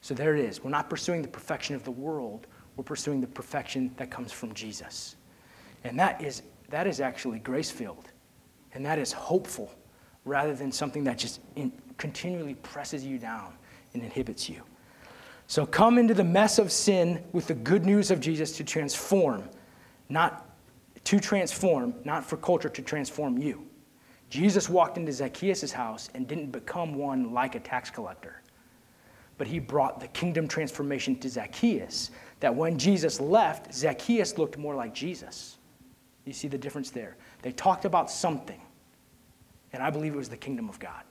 So 0.00 0.14
there 0.14 0.34
it 0.34 0.44
is. 0.44 0.62
We're 0.62 0.70
not 0.70 0.90
pursuing 0.90 1.22
the 1.22 1.28
perfection 1.28 1.76
of 1.76 1.84
the 1.84 1.90
world, 1.90 2.46
we're 2.76 2.84
pursuing 2.84 3.20
the 3.20 3.26
perfection 3.26 3.92
that 3.96 4.10
comes 4.10 4.32
from 4.32 4.52
Jesus. 4.52 5.16
And 5.84 5.98
that 5.98 6.20
is, 6.20 6.42
that 6.70 6.86
is 6.86 7.00
actually 7.00 7.38
grace 7.38 7.70
filled, 7.70 8.10
and 8.72 8.84
that 8.84 8.98
is 8.98 9.12
hopeful 9.12 9.72
rather 10.24 10.54
than 10.54 10.72
something 10.72 11.04
that 11.04 11.18
just 11.18 11.40
in, 11.54 11.72
continually 11.96 12.54
presses 12.56 13.04
you 13.04 13.18
down 13.18 13.54
and 13.92 14.02
inhibits 14.02 14.48
you. 14.48 14.62
So 15.46 15.66
come 15.66 15.98
into 15.98 16.14
the 16.14 16.24
mess 16.24 16.58
of 16.58 16.72
sin 16.72 17.22
with 17.32 17.46
the 17.46 17.54
good 17.54 17.84
news 17.84 18.10
of 18.10 18.20
Jesus 18.20 18.56
to 18.56 18.64
transform, 18.64 19.48
not 20.08 20.46
to 21.04 21.20
transform, 21.20 21.94
not 22.04 22.24
for 22.24 22.36
culture 22.36 22.68
to 22.68 22.82
transform 22.82 23.38
you. 23.38 23.66
Jesus 24.30 24.68
walked 24.68 24.96
into 24.96 25.12
Zacchaeus' 25.12 25.70
house 25.70 26.08
and 26.14 26.26
didn't 26.26 26.50
become 26.50 26.94
one 26.94 27.32
like 27.32 27.54
a 27.54 27.60
tax 27.60 27.90
collector. 27.90 28.42
But 29.36 29.46
he 29.46 29.58
brought 29.58 30.00
the 30.00 30.08
kingdom 30.08 30.48
transformation 30.48 31.16
to 31.20 31.28
Zacchaeus 31.28 32.10
that 32.40 32.54
when 32.54 32.78
Jesus 32.78 33.20
left, 33.20 33.72
Zacchaeus 33.74 34.38
looked 34.38 34.56
more 34.56 34.74
like 34.74 34.94
Jesus. 34.94 35.58
You 36.24 36.32
see 36.32 36.48
the 36.48 36.58
difference 36.58 36.90
there? 36.90 37.16
They 37.42 37.52
talked 37.52 37.84
about 37.84 38.10
something, 38.10 38.60
and 39.72 39.82
I 39.82 39.90
believe 39.90 40.14
it 40.14 40.18
was 40.18 40.28
the 40.28 40.36
kingdom 40.36 40.68
of 40.68 40.78
God. 40.78 41.02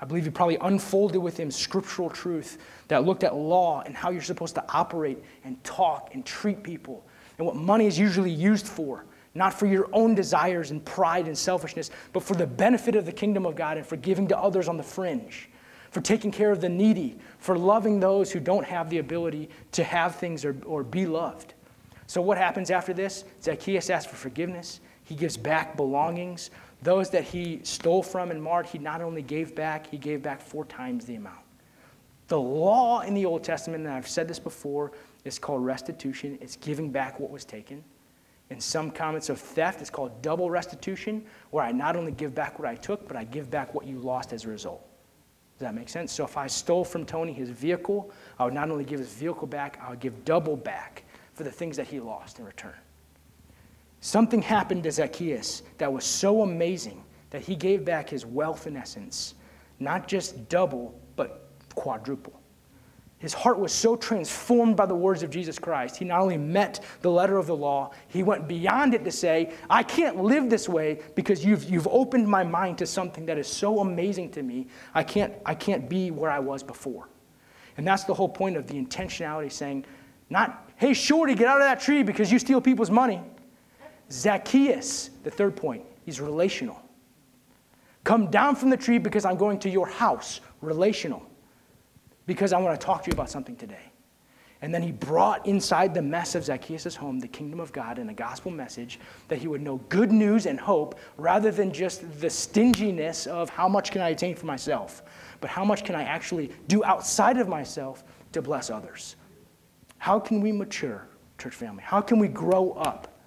I 0.00 0.04
believe 0.04 0.24
he 0.24 0.30
probably 0.30 0.58
unfolded 0.60 1.20
with 1.20 1.36
him 1.36 1.50
scriptural 1.50 2.08
truth 2.08 2.58
that 2.88 3.04
looked 3.04 3.24
at 3.24 3.34
law 3.34 3.82
and 3.84 3.96
how 3.96 4.10
you're 4.10 4.22
supposed 4.22 4.54
to 4.54 4.64
operate 4.68 5.22
and 5.44 5.62
talk 5.64 6.10
and 6.14 6.24
treat 6.24 6.62
people 6.62 7.04
and 7.36 7.46
what 7.46 7.56
money 7.56 7.86
is 7.86 7.98
usually 7.98 8.30
used 8.30 8.66
for 8.66 9.04
not 9.38 9.54
for 9.54 9.66
your 9.66 9.88
own 9.92 10.14
desires 10.14 10.70
and 10.70 10.84
pride 10.84 11.26
and 11.26 11.38
selfishness, 11.38 11.90
but 12.12 12.22
for 12.22 12.34
the 12.34 12.46
benefit 12.46 12.96
of 12.96 13.06
the 13.06 13.12
kingdom 13.12 13.46
of 13.46 13.54
God 13.54 13.76
and 13.76 13.86
for 13.86 13.96
giving 13.96 14.26
to 14.28 14.38
others 14.38 14.68
on 14.68 14.76
the 14.76 14.82
fringe, 14.82 15.48
for 15.90 16.00
taking 16.00 16.30
care 16.30 16.50
of 16.50 16.60
the 16.60 16.68
needy, 16.68 17.16
for 17.38 17.56
loving 17.56 18.00
those 18.00 18.32
who 18.32 18.40
don't 18.40 18.64
have 18.64 18.90
the 18.90 18.98
ability 18.98 19.48
to 19.72 19.84
have 19.84 20.16
things 20.16 20.44
or, 20.44 20.56
or 20.66 20.82
be 20.82 21.06
loved. 21.06 21.54
So, 22.06 22.20
what 22.20 22.36
happens 22.36 22.70
after 22.70 22.92
this? 22.92 23.24
Zacchaeus 23.42 23.90
asks 23.90 24.10
for 24.10 24.16
forgiveness. 24.16 24.80
He 25.04 25.14
gives 25.14 25.36
back 25.36 25.76
belongings. 25.76 26.50
Those 26.82 27.10
that 27.10 27.24
he 27.24 27.60
stole 27.64 28.02
from 28.02 28.30
and 28.30 28.42
marred, 28.42 28.66
he 28.66 28.78
not 28.78 29.02
only 29.02 29.22
gave 29.22 29.54
back, 29.54 29.88
he 29.88 29.98
gave 29.98 30.22
back 30.22 30.40
four 30.40 30.64
times 30.64 31.04
the 31.04 31.16
amount. 31.16 31.40
The 32.28 32.38
law 32.38 33.00
in 33.00 33.14
the 33.14 33.24
Old 33.24 33.42
Testament, 33.42 33.84
and 33.84 33.92
I've 33.92 34.08
said 34.08 34.28
this 34.28 34.38
before, 34.38 34.92
is 35.24 35.38
called 35.38 35.64
restitution. 35.64 36.38
It's 36.40 36.56
giving 36.56 36.90
back 36.90 37.18
what 37.18 37.30
was 37.30 37.44
taken. 37.44 37.82
In 38.50 38.60
some 38.60 38.90
comments 38.90 39.28
of 39.28 39.40
theft, 39.40 39.80
it's 39.80 39.90
called 39.90 40.22
double 40.22 40.50
restitution, 40.50 41.24
where 41.50 41.64
I 41.64 41.72
not 41.72 41.96
only 41.96 42.12
give 42.12 42.34
back 42.34 42.58
what 42.58 42.68
I 42.68 42.76
took, 42.76 43.08
but 43.08 43.16
I 43.16 43.24
give 43.24 43.50
back 43.50 43.74
what 43.74 43.86
you 43.86 43.98
lost 43.98 44.32
as 44.32 44.44
a 44.44 44.48
result. 44.48 44.86
Does 45.58 45.66
that 45.66 45.74
make 45.74 45.88
sense? 45.88 46.12
So 46.12 46.24
if 46.24 46.36
I 46.36 46.46
stole 46.46 46.84
from 46.84 47.04
Tony 47.04 47.32
his 47.32 47.50
vehicle, 47.50 48.10
I 48.38 48.44
would 48.44 48.54
not 48.54 48.70
only 48.70 48.84
give 48.84 49.00
his 49.00 49.12
vehicle 49.12 49.48
back, 49.48 49.80
I 49.82 49.90
would 49.90 50.00
give 50.00 50.24
double 50.24 50.56
back 50.56 51.02
for 51.34 51.42
the 51.42 51.50
things 51.50 51.76
that 51.76 51.88
he 51.88 51.98
lost 51.98 52.38
in 52.38 52.44
return. 52.44 52.74
Something 54.00 54.42
happened 54.42 54.84
to 54.84 54.92
Zacchaeus 54.92 55.62
that 55.78 55.92
was 55.92 56.04
so 56.04 56.42
amazing 56.42 57.02
that 57.30 57.42
he 57.42 57.56
gave 57.56 57.84
back 57.84 58.08
his 58.08 58.24
wealth 58.24 58.66
in 58.66 58.76
essence, 58.76 59.34
not 59.80 60.08
just 60.08 60.48
double, 60.48 60.98
but 61.16 61.48
quadruple. 61.74 62.40
His 63.18 63.34
heart 63.34 63.58
was 63.58 63.72
so 63.72 63.96
transformed 63.96 64.76
by 64.76 64.86
the 64.86 64.94
words 64.94 65.24
of 65.24 65.30
Jesus 65.30 65.58
Christ. 65.58 65.96
He 65.96 66.04
not 66.04 66.20
only 66.20 66.36
met 66.36 66.84
the 67.02 67.10
letter 67.10 67.36
of 67.36 67.48
the 67.48 67.56
law, 67.56 67.90
he 68.06 68.22
went 68.22 68.46
beyond 68.46 68.94
it 68.94 69.02
to 69.04 69.10
say, 69.10 69.52
I 69.68 69.82
can't 69.82 70.22
live 70.22 70.48
this 70.48 70.68
way 70.68 71.00
because 71.16 71.44
you've, 71.44 71.68
you've 71.68 71.88
opened 71.88 72.28
my 72.28 72.44
mind 72.44 72.78
to 72.78 72.86
something 72.86 73.26
that 73.26 73.36
is 73.36 73.48
so 73.48 73.80
amazing 73.80 74.30
to 74.32 74.42
me. 74.44 74.68
I 74.94 75.02
can't, 75.02 75.34
I 75.44 75.56
can't 75.56 75.88
be 75.88 76.12
where 76.12 76.30
I 76.30 76.38
was 76.38 76.62
before. 76.62 77.08
And 77.76 77.84
that's 77.84 78.04
the 78.04 78.14
whole 78.14 78.28
point 78.28 78.56
of 78.56 78.68
the 78.68 78.74
intentionality 78.74 79.50
saying, 79.50 79.84
not, 80.30 80.70
hey, 80.76 80.94
shorty, 80.94 81.34
get 81.34 81.48
out 81.48 81.60
of 81.60 81.64
that 81.64 81.80
tree 81.80 82.04
because 82.04 82.30
you 82.30 82.38
steal 82.38 82.60
people's 82.60 82.90
money. 82.90 83.20
Zacchaeus, 84.10 85.10
the 85.22 85.30
third 85.30 85.56
point, 85.56 85.84
he's 86.04 86.20
relational. 86.20 86.80
Come 88.04 88.30
down 88.30 88.56
from 88.56 88.70
the 88.70 88.76
tree 88.76 88.98
because 88.98 89.24
I'm 89.24 89.36
going 89.36 89.58
to 89.60 89.70
your 89.70 89.86
house, 89.86 90.40
relational. 90.62 91.22
Because 92.26 92.52
I 92.52 92.58
want 92.58 92.78
to 92.78 92.84
talk 92.84 93.02
to 93.04 93.10
you 93.10 93.14
about 93.14 93.30
something 93.30 93.56
today. 93.56 93.92
And 94.60 94.74
then 94.74 94.82
he 94.82 94.90
brought 94.90 95.46
inside 95.46 95.94
the 95.94 96.02
mess 96.02 96.34
of 96.34 96.44
Zacchaeus' 96.44 96.96
home 96.96 97.20
the 97.20 97.28
kingdom 97.28 97.60
of 97.60 97.72
God 97.72 97.98
and 97.98 98.10
a 98.10 98.14
gospel 98.14 98.50
message 98.50 98.98
that 99.28 99.38
he 99.38 99.46
would 99.46 99.62
know 99.62 99.76
good 99.88 100.10
news 100.10 100.46
and 100.46 100.58
hope 100.58 100.98
rather 101.16 101.50
than 101.50 101.72
just 101.72 102.20
the 102.20 102.28
stinginess 102.28 103.26
of 103.26 103.50
how 103.50 103.68
much 103.68 103.92
can 103.92 104.00
I 104.00 104.08
attain 104.08 104.34
for 104.34 104.46
myself, 104.46 105.02
but 105.40 105.48
how 105.48 105.64
much 105.64 105.84
can 105.84 105.94
I 105.94 106.02
actually 106.02 106.50
do 106.66 106.82
outside 106.82 107.36
of 107.38 107.46
myself 107.46 108.02
to 108.32 108.42
bless 108.42 108.68
others. 108.68 109.16
How 109.98 110.18
can 110.18 110.40
we 110.40 110.50
mature, 110.50 111.06
church 111.38 111.54
family? 111.54 111.82
How 111.84 112.00
can 112.00 112.18
we 112.18 112.28
grow 112.28 112.72
up 112.72 113.17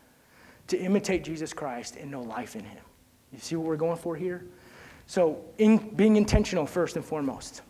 to 0.71 0.79
imitate 0.79 1.23
Jesus 1.23 1.53
Christ 1.53 1.95
and 1.95 2.11
know 2.11 2.21
life 2.21 2.55
in 2.55 2.63
him? 2.63 2.83
You 3.31 3.39
see 3.39 3.55
what 3.55 3.67
we're 3.67 3.77
going 3.77 3.97
for 3.97 4.15
here? 4.15 4.45
So, 5.05 5.41
in, 5.57 5.77
being 5.95 6.15
intentional 6.15 6.65
first 6.65 6.95
and 6.95 7.05
foremost. 7.05 7.61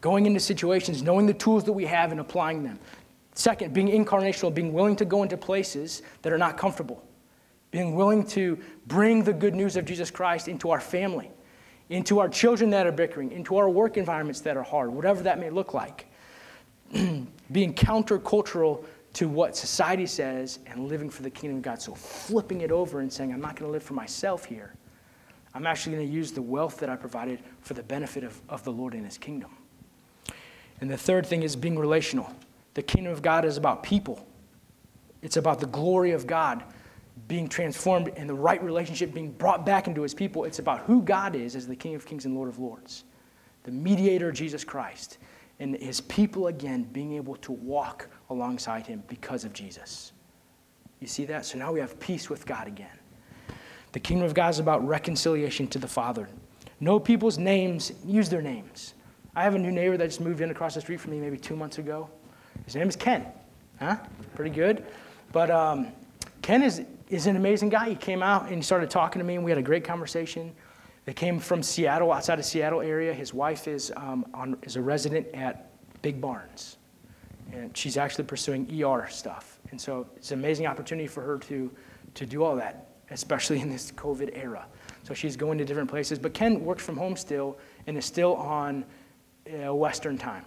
Going 0.00 0.26
into 0.26 0.40
situations, 0.40 1.02
knowing 1.02 1.26
the 1.26 1.34
tools 1.34 1.64
that 1.64 1.72
we 1.72 1.84
have 1.86 2.10
and 2.10 2.20
applying 2.20 2.62
them. 2.62 2.78
Second, 3.34 3.72
being 3.72 3.88
incarnational, 3.88 4.52
being 4.52 4.72
willing 4.72 4.96
to 4.96 5.04
go 5.04 5.22
into 5.22 5.36
places 5.36 6.02
that 6.22 6.32
are 6.32 6.38
not 6.38 6.56
comfortable. 6.56 7.04
Being 7.70 7.94
willing 7.94 8.24
to 8.28 8.58
bring 8.86 9.22
the 9.22 9.32
good 9.32 9.54
news 9.54 9.76
of 9.76 9.84
Jesus 9.84 10.10
Christ 10.10 10.48
into 10.48 10.70
our 10.70 10.80
family, 10.80 11.30
into 11.90 12.18
our 12.18 12.28
children 12.28 12.70
that 12.70 12.86
are 12.86 12.92
bickering, 12.92 13.30
into 13.30 13.56
our 13.56 13.68
work 13.68 13.96
environments 13.96 14.40
that 14.40 14.56
are 14.56 14.62
hard, 14.62 14.90
whatever 14.90 15.22
that 15.22 15.38
may 15.38 15.50
look 15.50 15.74
like. 15.74 16.06
being 17.52 17.74
countercultural 17.74 18.84
to 19.14 19.28
what 19.28 19.56
society 19.56 20.06
says 20.06 20.60
and 20.66 20.88
living 20.88 21.10
for 21.10 21.22
the 21.22 21.30
kingdom 21.30 21.58
of 21.58 21.62
God. 21.62 21.82
So 21.82 21.94
flipping 21.94 22.60
it 22.60 22.70
over 22.70 23.00
and 23.00 23.12
saying, 23.12 23.32
I'm 23.32 23.40
not 23.40 23.56
going 23.56 23.68
to 23.68 23.72
live 23.72 23.82
for 23.82 23.94
myself 23.94 24.44
here. 24.44 24.74
I'm 25.54 25.66
actually 25.66 25.96
going 25.96 26.06
to 26.06 26.12
use 26.12 26.30
the 26.32 26.42
wealth 26.42 26.78
that 26.78 26.88
I 26.88 26.96
provided 26.96 27.40
for 27.60 27.74
the 27.74 27.82
benefit 27.82 28.22
of, 28.22 28.40
of 28.48 28.62
the 28.62 28.70
Lord 28.70 28.94
and 28.94 29.04
his 29.04 29.18
kingdom. 29.18 29.50
And 30.80 30.88
the 30.88 30.96
third 30.96 31.26
thing 31.26 31.42
is 31.42 31.56
being 31.56 31.78
relational. 31.78 32.32
The 32.74 32.82
kingdom 32.82 33.12
of 33.12 33.20
God 33.20 33.44
is 33.44 33.56
about 33.56 33.82
people, 33.82 34.26
it's 35.22 35.36
about 35.36 35.60
the 35.60 35.66
glory 35.66 36.12
of 36.12 36.26
God 36.26 36.62
being 37.28 37.48
transformed 37.48 38.08
and 38.16 38.28
the 38.28 38.34
right 38.34 38.62
relationship 38.62 39.12
being 39.12 39.30
brought 39.30 39.66
back 39.66 39.86
into 39.86 40.02
his 40.02 40.14
people. 40.14 40.44
It's 40.44 40.58
about 40.58 40.80
who 40.80 41.02
God 41.02 41.36
is 41.36 41.54
as 41.54 41.66
the 41.66 41.76
King 41.76 41.94
of 41.94 42.06
Kings 42.06 42.24
and 42.24 42.34
Lord 42.34 42.48
of 42.48 42.58
Lords, 42.58 43.04
the 43.64 43.70
mediator, 43.70 44.32
Jesus 44.32 44.64
Christ, 44.64 45.18
and 45.60 45.76
his 45.76 46.00
people 46.00 46.48
again 46.48 46.82
being 46.84 47.12
able 47.12 47.36
to 47.36 47.52
walk 47.52 48.08
alongside 48.30 48.86
him 48.86 49.04
because 49.06 49.44
of 49.44 49.52
Jesus. 49.52 50.12
You 51.00 51.06
see 51.06 51.26
that? 51.26 51.44
So 51.46 51.58
now 51.58 51.70
we 51.70 51.80
have 51.80 52.00
peace 52.00 52.28
with 52.28 52.46
God 52.46 52.66
again. 52.66 52.98
The 53.92 54.00
kingdom 54.00 54.26
of 54.26 54.34
God 54.34 54.48
is 54.48 54.58
about 54.58 54.86
reconciliation 54.86 55.66
to 55.68 55.78
the 55.78 55.86
Father. 55.86 56.28
Know 56.80 56.98
people's 56.98 57.38
names, 57.38 57.92
use 58.04 58.28
their 58.28 58.42
names. 58.42 58.94
I 59.36 59.42
have 59.42 59.54
a 59.54 59.58
new 59.58 59.70
neighbor 59.70 59.96
that 59.96 60.06
just 60.06 60.20
moved 60.20 60.40
in 60.40 60.50
across 60.50 60.74
the 60.74 60.80
street 60.80 60.98
from 60.98 61.12
me 61.12 61.20
maybe 61.20 61.36
two 61.36 61.56
months 61.56 61.78
ago. 61.78 62.08
His 62.64 62.74
name 62.74 62.88
is 62.88 62.96
Ken. 62.96 63.26
Huh? 63.78 63.96
Pretty 64.34 64.50
good. 64.50 64.84
But 65.32 65.50
um, 65.50 65.88
Ken 66.42 66.62
is, 66.62 66.82
is 67.08 67.26
an 67.26 67.36
amazing 67.36 67.68
guy. 67.68 67.90
He 67.90 67.94
came 67.94 68.22
out 68.22 68.46
and 68.46 68.56
he 68.56 68.62
started 68.62 68.90
talking 68.90 69.20
to 69.20 69.24
me, 69.24 69.36
and 69.36 69.44
we 69.44 69.50
had 69.50 69.58
a 69.58 69.62
great 69.62 69.84
conversation. 69.84 70.54
They 71.10 71.14
came 71.14 71.40
from 71.40 71.60
Seattle, 71.60 72.12
outside 72.12 72.38
of 72.38 72.44
Seattle 72.44 72.82
area. 72.82 73.12
His 73.12 73.34
wife 73.34 73.66
is, 73.66 73.92
um, 73.96 74.24
on, 74.32 74.56
is 74.62 74.76
a 74.76 74.80
resident 74.80 75.26
at 75.34 75.72
Big 76.02 76.20
Barns 76.20 76.76
and 77.52 77.76
she's 77.76 77.96
actually 77.96 78.26
pursuing 78.26 78.80
ER 78.80 79.08
stuff. 79.10 79.58
And 79.72 79.80
so 79.80 80.06
it's 80.14 80.30
an 80.30 80.38
amazing 80.38 80.68
opportunity 80.68 81.08
for 81.08 81.22
her 81.22 81.36
to, 81.38 81.68
to 82.14 82.24
do 82.24 82.44
all 82.44 82.54
that, 82.54 82.90
especially 83.10 83.58
in 83.58 83.68
this 83.68 83.90
COVID 83.90 84.30
era. 84.40 84.64
So 85.02 85.12
she's 85.12 85.34
going 85.36 85.58
to 85.58 85.64
different 85.64 85.90
places. 85.90 86.16
But 86.16 86.32
Ken 86.32 86.64
works 86.64 86.84
from 86.84 86.96
home 86.96 87.16
still 87.16 87.58
and 87.88 87.98
is 87.98 88.04
still 88.04 88.36
on 88.36 88.84
uh, 89.66 89.74
Western 89.74 90.16
time. 90.16 90.44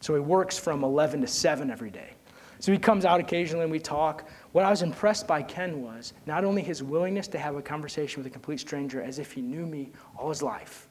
So 0.00 0.14
he 0.14 0.20
works 0.20 0.58
from 0.58 0.82
11 0.82 1.20
to 1.20 1.28
7 1.28 1.70
every 1.70 1.92
day. 1.92 2.10
So 2.58 2.72
he 2.72 2.78
comes 2.78 3.04
out 3.04 3.20
occasionally 3.20 3.62
and 3.62 3.70
we 3.70 3.78
talk. 3.78 4.28
What 4.52 4.66
I 4.66 4.70
was 4.70 4.82
impressed 4.82 5.26
by 5.26 5.42
Ken 5.42 5.82
was 5.82 6.12
not 6.26 6.44
only 6.44 6.62
his 6.62 6.82
willingness 6.82 7.26
to 7.28 7.38
have 7.38 7.56
a 7.56 7.62
conversation 7.62 8.22
with 8.22 8.30
a 8.30 8.30
complete 8.30 8.60
stranger 8.60 9.02
as 9.02 9.18
if 9.18 9.32
he 9.32 9.40
knew 9.40 9.66
me 9.66 9.92
all 10.16 10.28
his 10.28 10.42
life. 10.42 10.88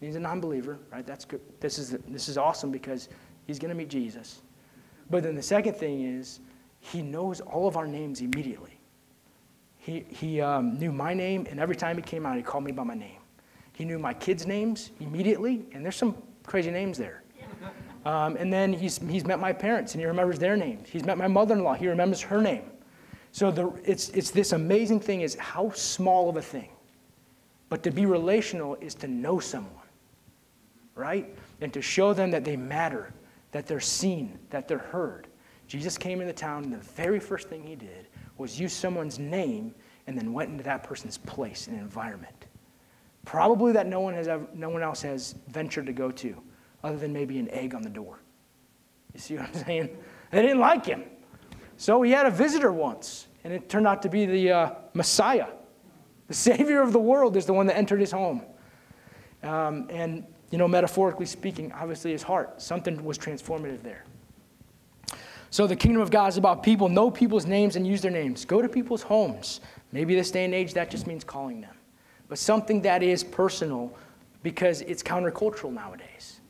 He's 0.00 0.16
a 0.16 0.20
non 0.20 0.40
believer, 0.40 0.78
right? 0.92 1.06
That's 1.06 1.24
good. 1.24 1.40
This 1.60 1.78
is, 1.78 1.96
this 2.08 2.28
is 2.28 2.36
awesome 2.36 2.70
because 2.70 3.08
he's 3.46 3.58
going 3.58 3.70
to 3.70 3.74
meet 3.74 3.88
Jesus. 3.88 4.42
But 5.10 5.22
then 5.22 5.34
the 5.34 5.42
second 5.42 5.74
thing 5.76 6.02
is, 6.02 6.40
he 6.80 7.00
knows 7.00 7.40
all 7.40 7.66
of 7.66 7.78
our 7.78 7.86
names 7.86 8.20
immediately. 8.20 8.78
He, 9.78 10.04
he 10.08 10.40
um, 10.40 10.78
knew 10.78 10.92
my 10.92 11.14
name, 11.14 11.46
and 11.50 11.58
every 11.58 11.76
time 11.76 11.96
he 11.96 12.02
came 12.02 12.26
out, 12.26 12.36
he 12.36 12.42
called 12.42 12.64
me 12.64 12.72
by 12.72 12.84
my 12.84 12.94
name. 12.94 13.20
He 13.72 13.84
knew 13.84 13.98
my 13.98 14.14
kids' 14.14 14.46
names 14.46 14.90
immediately, 15.00 15.64
and 15.72 15.84
there's 15.84 15.96
some 15.96 16.16
crazy 16.42 16.70
names 16.70 16.98
there. 16.98 17.22
Um, 18.04 18.36
and 18.36 18.52
then 18.52 18.74
he's, 18.74 18.98
he's 18.98 19.24
met 19.24 19.40
my 19.40 19.50
parents, 19.50 19.94
and 19.94 20.00
he 20.02 20.06
remembers 20.06 20.38
their 20.38 20.58
names. 20.58 20.90
He's 20.90 21.06
met 21.06 21.16
my 21.16 21.26
mother-in-law, 21.26 21.72
he 21.76 21.88
remembers 21.88 22.20
her 22.20 22.42
name. 22.42 22.64
So 23.34 23.50
the, 23.50 23.72
it's, 23.84 24.10
it's 24.10 24.30
this 24.30 24.52
amazing 24.52 25.00
thing 25.00 25.22
is 25.22 25.34
how 25.34 25.72
small 25.72 26.28
of 26.30 26.36
a 26.36 26.42
thing. 26.42 26.68
But 27.68 27.82
to 27.82 27.90
be 27.90 28.06
relational 28.06 28.76
is 28.76 28.94
to 28.94 29.08
know 29.08 29.40
someone, 29.40 29.88
right? 30.94 31.36
And 31.60 31.72
to 31.72 31.82
show 31.82 32.14
them 32.14 32.30
that 32.30 32.44
they 32.44 32.56
matter 32.56 33.12
that 33.50 33.66
they're 33.66 33.80
seen, 33.80 34.38
that 34.50 34.68
they're 34.68 34.78
heard. 34.78 35.26
Jesus 35.66 35.98
came 35.98 36.20
into 36.20 36.32
town, 36.32 36.62
and 36.62 36.72
the 36.72 36.78
very 36.78 37.18
first 37.18 37.48
thing 37.48 37.64
he 37.64 37.74
did 37.74 38.06
was 38.38 38.60
use 38.60 38.72
someone's 38.72 39.18
name 39.18 39.74
and 40.06 40.16
then 40.16 40.32
went 40.32 40.50
into 40.50 40.62
that 40.62 40.84
person's 40.84 41.18
place 41.18 41.66
and 41.66 41.76
environment. 41.76 42.46
Probably 43.24 43.72
that 43.72 43.88
no 43.88 43.98
one, 43.98 44.14
has 44.14 44.28
ever, 44.28 44.46
no 44.54 44.68
one 44.68 44.82
else 44.82 45.02
has 45.02 45.34
ventured 45.48 45.86
to 45.86 45.92
go 45.92 46.12
to, 46.12 46.40
other 46.84 46.98
than 46.98 47.12
maybe 47.12 47.40
an 47.40 47.50
egg 47.50 47.74
on 47.74 47.82
the 47.82 47.90
door. 47.90 48.20
You 49.12 49.18
see 49.18 49.34
what 49.34 49.48
I'm 49.48 49.54
saying? 49.64 49.88
They 50.30 50.40
didn't 50.40 50.60
like 50.60 50.86
him. 50.86 51.02
So 51.76 52.02
he 52.02 52.12
had 52.12 52.26
a 52.26 52.30
visitor 52.30 52.72
once, 52.72 53.26
and 53.42 53.52
it 53.52 53.68
turned 53.68 53.86
out 53.86 54.02
to 54.02 54.08
be 54.08 54.26
the 54.26 54.50
uh, 54.50 54.70
Messiah. 54.94 55.48
The 56.28 56.34
Savior 56.48 56.80
of 56.80 56.92
the 56.92 57.00
world 57.00 57.36
is 57.36 57.46
the 57.46 57.52
one 57.52 57.66
that 57.66 57.76
entered 57.76 58.00
his 58.00 58.12
home. 58.12 58.42
Um, 59.42 59.88
and 59.90 60.24
you 60.50 60.58
know, 60.58 60.68
metaphorically 60.68 61.26
speaking, 61.26 61.72
obviously 61.72 62.12
his 62.12 62.22
heart. 62.22 62.62
Something 62.62 63.04
was 63.04 63.18
transformative 63.18 63.82
there. 63.82 64.04
So 65.50 65.66
the 65.66 65.76
kingdom 65.76 66.02
of 66.02 66.10
God 66.10 66.28
is 66.28 66.36
about 66.36 66.62
people. 66.62 66.88
Know 66.88 67.10
people's 67.10 67.46
names 67.46 67.76
and 67.76 67.86
use 67.86 68.00
their 68.00 68.10
names. 68.10 68.44
Go 68.44 68.62
to 68.62 68.68
people's 68.68 69.02
homes. 69.02 69.60
Maybe 69.92 70.14
this 70.14 70.30
day 70.30 70.44
and 70.44 70.54
age, 70.54 70.74
that 70.74 70.90
just 70.90 71.06
means 71.06 71.22
calling 71.22 71.60
them. 71.60 71.74
But 72.28 72.38
something 72.38 72.82
that 72.82 73.02
is 73.02 73.22
personal 73.22 73.92
because 74.42 74.80
it's 74.82 75.02
countercultural 75.02 75.72
nowadays. 75.72 76.40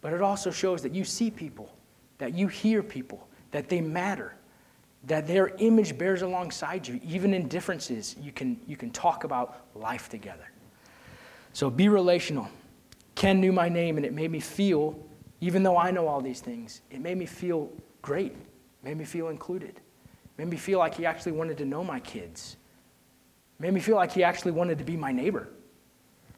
But 0.00 0.12
it 0.12 0.20
also 0.20 0.50
shows 0.50 0.82
that 0.82 0.92
you 0.92 1.04
see 1.04 1.30
people, 1.30 1.72
that 2.18 2.34
you 2.34 2.48
hear 2.48 2.82
people, 2.82 3.28
that 3.52 3.68
they 3.68 3.80
matter, 3.80 4.34
that 5.04 5.26
their 5.26 5.48
image 5.58 5.96
bears 5.96 6.22
alongside 6.22 6.86
you. 6.86 7.00
Even 7.04 7.32
in 7.32 7.48
differences, 7.48 8.16
you 8.20 8.32
can, 8.32 8.60
you 8.66 8.76
can 8.76 8.90
talk 8.90 9.24
about 9.24 9.66
life 9.74 10.08
together. 10.08 10.50
So 11.52 11.70
be 11.70 11.88
relational. 11.88 12.48
Ken 13.14 13.40
knew 13.40 13.52
my 13.52 13.68
name, 13.68 13.96
and 13.96 14.04
it 14.04 14.12
made 14.12 14.30
me 14.30 14.40
feel, 14.40 14.98
even 15.40 15.62
though 15.62 15.76
I 15.76 15.90
know 15.90 16.08
all 16.08 16.20
these 16.20 16.40
things, 16.40 16.80
it 16.90 17.00
made 17.00 17.16
me 17.16 17.26
feel 17.26 17.70
great, 18.00 18.32
it 18.32 18.84
made 18.84 18.96
me 18.96 19.04
feel 19.04 19.28
included. 19.28 19.80
Made 20.38 20.48
me 20.48 20.56
feel 20.56 20.78
like 20.78 20.94
he 20.94 21.04
actually 21.04 21.32
wanted 21.32 21.58
to 21.58 21.64
know 21.64 21.84
my 21.84 22.00
kids. 22.00 22.56
Made 23.58 23.74
me 23.74 23.80
feel 23.80 23.96
like 23.96 24.10
he 24.12 24.24
actually 24.24 24.52
wanted 24.52 24.78
to 24.78 24.84
be 24.84 24.96
my 24.96 25.12
neighbor 25.12 25.48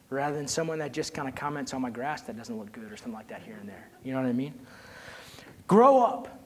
rather 0.09 0.35
than 0.35 0.47
someone 0.47 0.77
that 0.79 0.93
just 0.93 1.13
kind 1.13 1.27
of 1.27 1.33
comments 1.33 1.73
on 1.73 1.81
my 1.81 1.89
grass 1.89 2.21
that 2.23 2.37
doesn't 2.37 2.57
look 2.57 2.71
good 2.71 2.91
or 2.91 2.97
something 2.97 3.13
like 3.13 3.27
that 3.29 3.41
here 3.41 3.57
and 3.59 3.67
there. 3.67 3.89
You 4.03 4.13
know 4.13 4.21
what 4.21 4.27
I 4.27 4.33
mean? 4.33 4.53
Grow 5.67 6.03
up. 6.03 6.39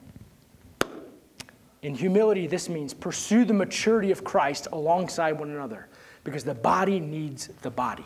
In 1.82 1.94
humility, 1.94 2.46
this 2.46 2.68
means 2.68 2.92
pursue 2.92 3.44
the 3.44 3.54
maturity 3.54 4.10
of 4.10 4.22
Christ 4.22 4.68
alongside 4.72 5.32
one 5.32 5.50
another 5.50 5.88
because 6.24 6.44
the 6.44 6.54
body 6.54 7.00
needs 7.00 7.48
the 7.62 7.70
body. 7.70 8.04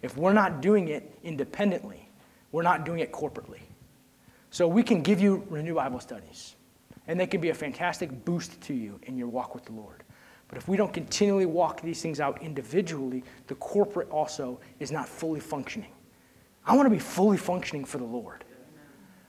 If 0.00 0.16
we're 0.16 0.32
not 0.32 0.62
doing 0.62 0.88
it 0.88 1.18
independently, 1.22 2.08
we're 2.52 2.62
not 2.62 2.84
doing 2.84 3.00
it 3.00 3.12
corporately. 3.12 3.60
So 4.50 4.66
we 4.66 4.82
can 4.82 5.02
give 5.02 5.20
you 5.20 5.46
Renew 5.50 5.74
Bible 5.74 6.00
studies, 6.00 6.56
and 7.06 7.20
they 7.20 7.26
can 7.26 7.40
be 7.40 7.50
a 7.50 7.54
fantastic 7.54 8.24
boost 8.24 8.58
to 8.62 8.74
you 8.74 8.98
in 9.02 9.18
your 9.18 9.28
walk 9.28 9.54
with 9.54 9.66
the 9.66 9.72
Lord. 9.72 10.04
But 10.48 10.56
if 10.56 10.66
we 10.66 10.78
don't 10.78 10.92
continually 10.92 11.44
walk 11.44 11.82
these 11.82 12.00
things 12.00 12.20
out 12.20 12.40
individually, 12.40 13.22
the 13.48 13.54
corporate 13.56 14.08
also 14.10 14.60
is 14.80 14.90
not 14.90 15.06
fully 15.06 15.40
functioning. 15.40 15.92
I 16.64 16.74
want 16.74 16.86
to 16.86 16.90
be 16.90 16.98
fully 16.98 17.36
functioning 17.36 17.84
for 17.84 17.98
the 17.98 18.04
Lord. 18.04 18.44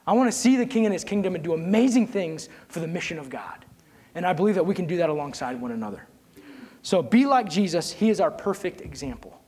I 0.09 0.13
want 0.13 0.27
to 0.27 0.35
see 0.35 0.55
the 0.55 0.65
King 0.65 0.87
and 0.87 0.93
his 0.93 1.03
kingdom 1.03 1.35
and 1.35 1.43
do 1.43 1.53
amazing 1.53 2.07
things 2.07 2.49
for 2.67 2.79
the 2.79 2.87
mission 2.87 3.19
of 3.19 3.29
God. 3.29 3.63
And 4.15 4.25
I 4.25 4.33
believe 4.33 4.55
that 4.55 4.65
we 4.65 4.73
can 4.73 4.87
do 4.87 4.97
that 4.97 5.07
alongside 5.07 5.61
one 5.61 5.69
another. 5.69 6.07
So 6.81 7.03
be 7.03 7.27
like 7.27 7.47
Jesus. 7.47 7.91
He 7.91 8.09
is 8.09 8.19
our 8.19 8.31
perfect 8.31 8.81
example. 8.81 9.39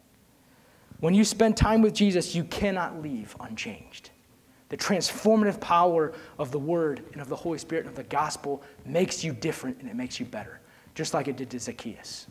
When 1.00 1.16
you 1.16 1.24
spend 1.24 1.58
time 1.58 1.82
with 1.82 1.96
Jesus, 1.96 2.36
you 2.36 2.44
cannot 2.44 3.02
leave 3.02 3.36
unchanged. 3.40 4.12
The 4.70 4.78
transformative 4.78 5.60
power 5.60 6.14
of 6.38 6.52
the 6.52 6.60
Word 6.60 7.06
and 7.14 7.24
of 7.24 7.28
the 7.28 7.36
Holy 7.36 7.58
Spirit 7.58 7.86
and 7.86 7.90
of 7.90 7.96
the 7.96 8.04
gospel 8.04 8.62
makes 8.86 9.24
you 9.24 9.34
different 9.34 9.80
and 9.80 9.90
it 9.90 9.96
makes 9.96 10.20
you 10.20 10.28
better, 10.28 10.62
just 10.94 11.16
like 11.16 11.28
it 11.28 11.38
did 11.38 11.50
to 11.50 11.60
Zacchaeus. 11.60 12.28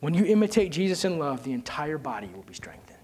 When 0.00 0.12
you 0.12 0.24
imitate 0.24 0.72
Jesus 0.72 1.04
in 1.04 1.20
love, 1.20 1.44
the 1.44 1.52
entire 1.52 1.98
body 1.98 2.28
will 2.34 2.42
be 2.42 2.54
strengthened. 2.54 2.98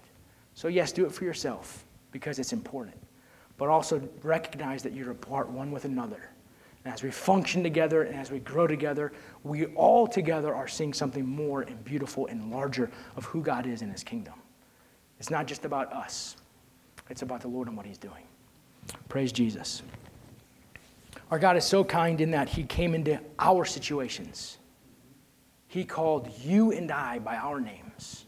So, 0.55 0.67
yes, 0.67 0.91
do 0.91 1.05
it 1.05 1.13
for 1.13 1.23
yourself 1.23 1.85
because 2.11 2.37
it's 2.37 2.51
important, 2.51 2.97
but 3.61 3.69
also 3.69 4.01
recognize 4.23 4.81
that 4.81 4.91
you're 4.91 5.11
a 5.11 5.13
part 5.13 5.47
one 5.47 5.69
with 5.69 5.85
another. 5.85 6.31
And 6.83 6.91
as 6.91 7.03
we 7.03 7.11
function 7.11 7.61
together 7.61 8.01
and 8.01 8.15
as 8.15 8.31
we 8.31 8.39
grow 8.39 8.65
together, 8.65 9.13
we 9.43 9.67
all 9.75 10.07
together 10.07 10.55
are 10.55 10.67
seeing 10.67 10.93
something 10.93 11.23
more 11.23 11.61
and 11.61 11.83
beautiful 11.83 12.25
and 12.25 12.49
larger 12.49 12.89
of 13.15 13.25
who 13.25 13.43
God 13.43 13.67
is 13.67 13.83
in 13.83 13.91
His 13.91 14.03
kingdom. 14.03 14.33
It's 15.19 15.29
not 15.29 15.45
just 15.45 15.63
about 15.63 15.93
us, 15.93 16.37
it's 17.11 17.21
about 17.21 17.41
the 17.41 17.49
Lord 17.49 17.67
and 17.67 17.77
what 17.77 17.85
He's 17.85 17.99
doing. 17.99 18.23
Praise 19.09 19.31
Jesus. 19.31 19.83
Our 21.29 21.37
God 21.37 21.55
is 21.55 21.63
so 21.63 21.83
kind 21.83 22.19
in 22.19 22.31
that 22.31 22.49
He 22.49 22.63
came 22.63 22.95
into 22.95 23.19
our 23.37 23.63
situations. 23.63 24.57
He 25.67 25.85
called 25.85 26.31
you 26.43 26.71
and 26.71 26.91
I 26.91 27.19
by 27.19 27.35
our 27.35 27.61
names. 27.61 28.25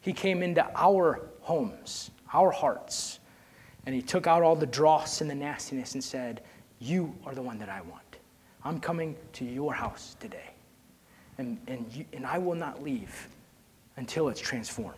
He 0.00 0.12
came 0.12 0.42
into 0.42 0.68
our 0.74 1.28
homes, 1.42 2.10
our 2.32 2.50
hearts, 2.50 3.19
and 3.86 3.94
He 3.94 4.02
took 4.02 4.26
out 4.26 4.42
all 4.42 4.56
the 4.56 4.66
dross 4.66 5.20
and 5.20 5.30
the 5.30 5.34
nastiness 5.34 5.94
and 5.94 6.02
said, 6.02 6.42
You 6.78 7.14
are 7.24 7.34
the 7.34 7.42
one 7.42 7.58
that 7.58 7.68
I 7.68 7.80
want. 7.82 8.02
I'm 8.64 8.78
coming 8.78 9.16
to 9.34 9.44
your 9.44 9.72
house 9.72 10.16
today. 10.20 10.50
And, 11.38 11.58
and, 11.66 11.86
you, 11.92 12.04
and 12.12 12.26
I 12.26 12.38
will 12.38 12.54
not 12.54 12.82
leave 12.82 13.28
until 13.96 14.28
it's 14.28 14.40
transformed. 14.40 14.96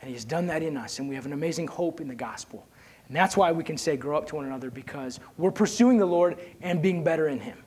And 0.00 0.10
He's 0.10 0.24
done 0.24 0.46
that 0.46 0.62
in 0.62 0.76
us, 0.76 0.98
and 0.98 1.08
we 1.08 1.14
have 1.14 1.26
an 1.26 1.32
amazing 1.32 1.66
hope 1.66 2.00
in 2.00 2.08
the 2.08 2.14
gospel. 2.14 2.66
And 3.08 3.16
that's 3.16 3.36
why 3.36 3.52
we 3.52 3.64
can 3.64 3.76
say, 3.76 3.96
grow 3.96 4.16
up 4.16 4.26
to 4.28 4.36
one 4.36 4.46
another, 4.46 4.70
because 4.70 5.20
we're 5.36 5.50
pursuing 5.50 5.98
the 5.98 6.06
Lord 6.06 6.38
and 6.62 6.80
being 6.80 7.04
better 7.04 7.28
in 7.28 7.40
Him. 7.40 7.58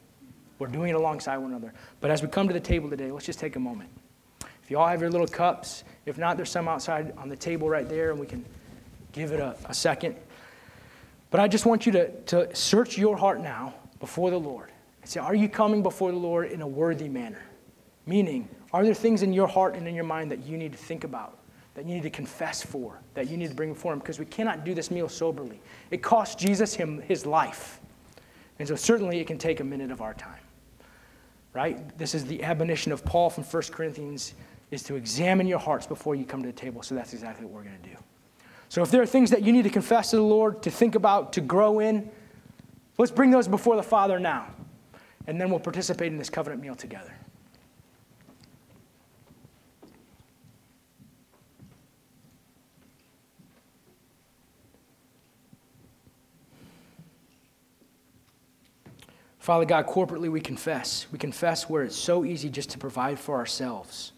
We're 0.58 0.68
doing 0.68 0.90
it 0.90 0.96
alongside 0.96 1.38
one 1.38 1.52
another. 1.52 1.74
But 2.00 2.10
as 2.10 2.22
we 2.22 2.30
come 2.30 2.48
to 2.48 2.54
the 2.54 2.60
table 2.60 2.90
today, 2.90 3.12
let's 3.12 3.26
just 3.26 3.40
take 3.40 3.56
a 3.56 3.60
moment. 3.60 3.90
If 4.64 4.72
you 4.72 4.80
all 4.80 4.88
have 4.88 5.02
your 5.02 5.10
little 5.10 5.28
cups, 5.28 5.84
if 6.06 6.18
not, 6.18 6.38
there's 6.38 6.50
some 6.50 6.68
outside 6.68 7.14
on 7.18 7.28
the 7.28 7.36
table 7.36 7.70
right 7.70 7.88
there, 7.88 8.12
and 8.12 8.20
we 8.20 8.26
can 8.26 8.46
give 9.12 9.32
it 9.32 9.40
a, 9.40 9.56
a 9.66 9.74
second. 9.74 10.16
But 11.34 11.40
I 11.40 11.48
just 11.48 11.66
want 11.66 11.88
you 11.88 11.92
to, 11.94 12.12
to 12.26 12.56
search 12.56 12.96
your 12.96 13.18
heart 13.18 13.42
now 13.42 13.74
before 14.00 14.30
the 14.30 14.40
Lord 14.40 14.72
and 15.02 15.10
say, 15.10 15.20
Are 15.20 15.34
you 15.34 15.50
coming 15.50 15.82
before 15.82 16.12
the 16.12 16.18
Lord 16.18 16.52
in 16.52 16.62
a 16.62 16.68
worthy 16.68 17.10
manner? 17.10 17.42
Meaning, 18.06 18.48
are 18.72 18.86
there 18.86 18.94
things 18.94 19.24
in 19.24 19.34
your 19.34 19.48
heart 19.48 19.74
and 19.74 19.88
in 19.88 19.96
your 19.96 20.04
mind 20.04 20.30
that 20.30 20.46
you 20.46 20.60
need 20.60 20.74
to 20.74 20.78
think 20.78 21.04
about, 21.04 21.40
that 21.74 21.88
you 21.88 21.96
need 21.96 22.04
to 22.04 22.12
confess 22.12 22.62
for, 22.62 23.00
that 23.16 23.32
you 23.32 23.38
need 23.38 23.50
to 23.50 23.56
bring 23.56 23.74
before 23.74 23.94
Him? 23.94 23.98
Because 23.98 24.20
we 24.20 24.26
cannot 24.26 24.64
do 24.64 24.76
this 24.76 24.92
meal 24.92 25.10
soberly. 25.10 25.60
It 25.90 26.04
cost 26.04 26.38
Jesus 26.38 26.76
him 26.76 27.02
his 27.02 27.26
life. 27.26 27.80
And 28.60 28.68
so, 28.68 28.76
certainly, 28.76 29.20
it 29.20 29.26
can 29.26 29.40
take 29.40 29.60
a 29.60 29.64
minute 29.64 29.90
of 29.90 30.02
our 30.04 30.14
time. 30.14 30.40
Right? 31.52 31.98
This 31.98 32.14
is 32.14 32.26
the 32.26 32.44
admonition 32.44 32.92
of 32.92 33.04
Paul 33.06 33.32
from 33.32 33.44
1 33.44 33.64
Corinthians 33.72 34.36
is 34.70 34.84
to 34.84 34.94
examine 34.94 35.48
your 35.48 35.58
hearts 35.58 35.88
before 35.88 36.14
you 36.14 36.26
come 36.26 36.44
to 36.44 36.48
the 36.50 36.54
table. 36.54 36.84
So 36.84 36.94
that's 36.94 37.14
exactly 37.14 37.48
what 37.48 37.56
we're 37.56 37.64
going 37.64 37.82
to 37.82 37.90
do. 37.90 37.98
So 38.74 38.82
if 38.82 38.90
there 38.90 39.04
are 39.04 39.06
things 39.06 39.30
that 39.30 39.44
you 39.44 39.54
need 39.54 39.66
to 39.66 39.70
confess 39.70 40.10
to 40.10 40.16
the 40.16 40.24
Lord, 40.24 40.64
to 40.64 40.72
think 40.72 40.96
about, 40.96 41.34
to 41.34 41.42
grow 41.42 41.78
in, 41.78 42.10
let's 42.98 43.12
bring 43.12 43.30
those 43.30 43.48
before 43.48 43.76
the 43.76 43.84
Father 43.84 44.20
now. 44.20 44.48
And 45.28 45.40
then 45.40 45.52
we'll 45.52 45.60
participate 45.60 46.12
in 46.12 46.18
this 46.18 46.32
covenant 46.32 46.60
meal 46.60 46.74
together. 46.74 47.14
Father 59.38 59.66
God, 59.66 59.86
corporately 59.86 60.32
we 60.32 60.42
confess. 60.42 61.06
We 61.12 61.20
confess 61.20 61.70
where 61.70 61.84
it's 61.84 61.96
so 61.96 62.26
easy 62.26 62.50
just 62.50 62.72
to 62.72 62.80
provide 62.80 63.20
for 63.20 63.36
ourselves 63.36 64.14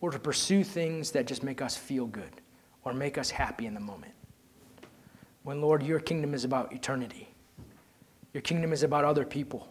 or 0.00 0.12
to 0.12 0.20
pursue 0.20 0.62
things 0.62 1.10
that 1.10 1.26
just 1.26 1.42
make 1.42 1.60
us 1.60 1.76
feel 1.76 2.06
good 2.06 2.41
or 2.84 2.92
make 2.92 3.18
us 3.18 3.30
happy 3.30 3.66
in 3.66 3.74
the 3.74 3.80
moment. 3.80 4.12
When, 5.42 5.60
Lord, 5.60 5.82
your 5.82 6.00
kingdom 6.00 6.34
is 6.34 6.44
about 6.44 6.72
eternity, 6.72 7.28
your 8.32 8.42
kingdom 8.42 8.72
is 8.72 8.82
about 8.82 9.04
other 9.04 9.24
people. 9.24 9.68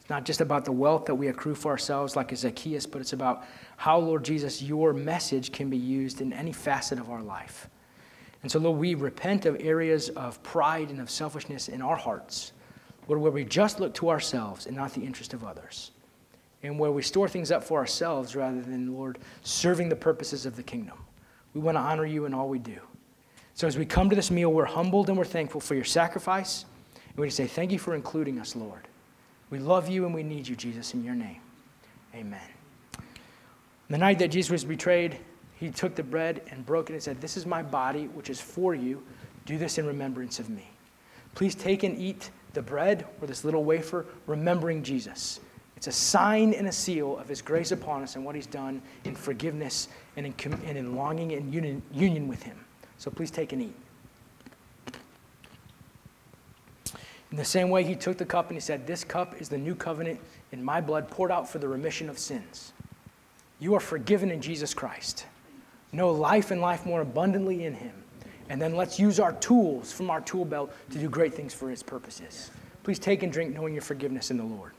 It's 0.00 0.10
not 0.10 0.24
just 0.24 0.40
about 0.40 0.64
the 0.64 0.72
wealth 0.72 1.04
that 1.06 1.14
we 1.14 1.28
accrue 1.28 1.54
for 1.54 1.70
ourselves, 1.70 2.16
like 2.16 2.34
Zacchaeus, 2.34 2.86
but 2.86 3.00
it's 3.00 3.12
about 3.12 3.44
how, 3.76 3.98
Lord 3.98 4.24
Jesus, 4.24 4.62
your 4.62 4.92
message 4.92 5.52
can 5.52 5.68
be 5.68 5.76
used 5.76 6.20
in 6.20 6.32
any 6.32 6.52
facet 6.52 6.98
of 6.98 7.10
our 7.10 7.22
life. 7.22 7.68
And 8.42 8.50
so, 8.50 8.58
Lord, 8.58 8.78
we 8.78 8.94
repent 8.94 9.46
of 9.46 9.56
areas 9.60 10.08
of 10.10 10.42
pride 10.42 10.90
and 10.90 11.00
of 11.00 11.10
selfishness 11.10 11.68
in 11.68 11.82
our 11.82 11.96
hearts 11.96 12.52
where 13.06 13.18
we 13.18 13.44
just 13.44 13.80
look 13.80 13.94
to 13.94 14.08
ourselves 14.08 14.66
and 14.66 14.76
not 14.76 14.92
the 14.92 15.00
interest 15.00 15.32
of 15.32 15.44
others, 15.44 15.92
and 16.62 16.78
where 16.78 16.90
we 16.90 17.02
store 17.02 17.28
things 17.28 17.50
up 17.50 17.62
for 17.62 17.78
ourselves 17.78 18.34
rather 18.34 18.60
than, 18.60 18.92
Lord, 18.94 19.18
serving 19.42 19.88
the 19.88 19.96
purposes 19.96 20.46
of 20.46 20.56
the 20.56 20.62
kingdom. 20.62 20.98
We 21.56 21.62
want 21.62 21.78
to 21.78 21.80
honor 21.80 22.04
you 22.04 22.26
in 22.26 22.34
all 22.34 22.50
we 22.50 22.58
do. 22.58 22.78
So 23.54 23.66
as 23.66 23.78
we 23.78 23.86
come 23.86 24.10
to 24.10 24.14
this 24.14 24.30
meal, 24.30 24.52
we're 24.52 24.66
humbled 24.66 25.08
and 25.08 25.16
we're 25.16 25.24
thankful 25.24 25.58
for 25.58 25.74
your 25.74 25.84
sacrifice. 25.84 26.66
And 26.94 27.16
we 27.16 27.28
just 27.28 27.38
say, 27.38 27.46
Thank 27.46 27.72
you 27.72 27.78
for 27.78 27.94
including 27.94 28.38
us, 28.38 28.54
Lord. 28.54 28.86
We 29.48 29.58
love 29.58 29.88
you 29.88 30.04
and 30.04 30.14
we 30.14 30.22
need 30.22 30.46
you, 30.46 30.54
Jesus, 30.54 30.92
in 30.92 31.02
your 31.02 31.14
name. 31.14 31.40
Amen. 32.14 32.38
The 33.88 33.96
night 33.96 34.18
that 34.18 34.28
Jesus 34.28 34.50
was 34.50 34.64
betrayed, 34.66 35.16
he 35.58 35.70
took 35.70 35.94
the 35.94 36.02
bread 36.02 36.42
and 36.50 36.66
broke 36.66 36.90
it 36.90 36.92
and 36.92 37.02
said, 37.02 37.22
This 37.22 37.38
is 37.38 37.46
my 37.46 37.62
body, 37.62 38.08
which 38.08 38.28
is 38.28 38.38
for 38.38 38.74
you. 38.74 39.02
Do 39.46 39.56
this 39.56 39.78
in 39.78 39.86
remembrance 39.86 40.38
of 40.38 40.50
me. 40.50 40.68
Please 41.34 41.54
take 41.54 41.84
and 41.84 41.96
eat 41.96 42.32
the 42.52 42.60
bread 42.60 43.06
or 43.22 43.26
this 43.26 43.46
little 43.46 43.64
wafer, 43.64 44.04
remembering 44.26 44.82
Jesus. 44.82 45.40
It's 45.78 45.86
a 45.86 45.92
sign 45.92 46.52
and 46.52 46.68
a 46.68 46.72
seal 46.72 47.16
of 47.16 47.28
his 47.28 47.40
grace 47.40 47.72
upon 47.72 48.02
us 48.02 48.14
and 48.14 48.26
what 48.26 48.34
he's 48.34 48.46
done 48.46 48.82
in 49.04 49.14
forgiveness 49.14 49.88
and 50.16 50.26
in, 50.26 50.52
and 50.52 50.78
in 50.78 50.96
longing 50.96 51.32
and 51.32 51.52
union, 51.52 51.82
union 51.92 52.28
with 52.28 52.42
him. 52.42 52.58
So 52.98 53.10
please 53.10 53.30
take 53.30 53.52
and 53.52 53.62
eat. 53.62 53.76
In 57.30 57.36
the 57.36 57.44
same 57.44 57.70
way, 57.70 57.84
he 57.84 57.94
took 57.94 58.16
the 58.16 58.24
cup 58.24 58.48
and 58.48 58.56
he 58.56 58.60
said, 58.60 58.86
This 58.86 59.04
cup 59.04 59.40
is 59.40 59.48
the 59.48 59.58
new 59.58 59.74
covenant 59.74 60.20
in 60.52 60.62
my 60.62 60.80
blood 60.80 61.10
poured 61.10 61.30
out 61.30 61.48
for 61.48 61.58
the 61.58 61.68
remission 61.68 62.08
of 62.08 62.18
sins. 62.18 62.72
You 63.58 63.74
are 63.74 63.80
forgiven 63.80 64.30
in 64.30 64.40
Jesus 64.40 64.72
Christ. 64.72 65.26
Know 65.92 66.10
life 66.10 66.50
and 66.50 66.60
life 66.60 66.86
more 66.86 67.00
abundantly 67.00 67.64
in 67.64 67.74
him. 67.74 67.92
And 68.48 68.62
then 68.62 68.76
let's 68.76 68.98
use 68.98 69.18
our 69.18 69.32
tools 69.32 69.92
from 69.92 70.08
our 70.08 70.20
tool 70.20 70.44
belt 70.44 70.72
to 70.90 70.98
do 70.98 71.08
great 71.08 71.34
things 71.34 71.52
for 71.52 71.68
his 71.68 71.82
purposes. 71.82 72.50
Please 72.84 72.98
take 72.98 73.22
and 73.22 73.32
drink 73.32 73.54
knowing 73.54 73.74
your 73.74 73.82
forgiveness 73.82 74.30
in 74.30 74.36
the 74.36 74.44
Lord. 74.44 74.72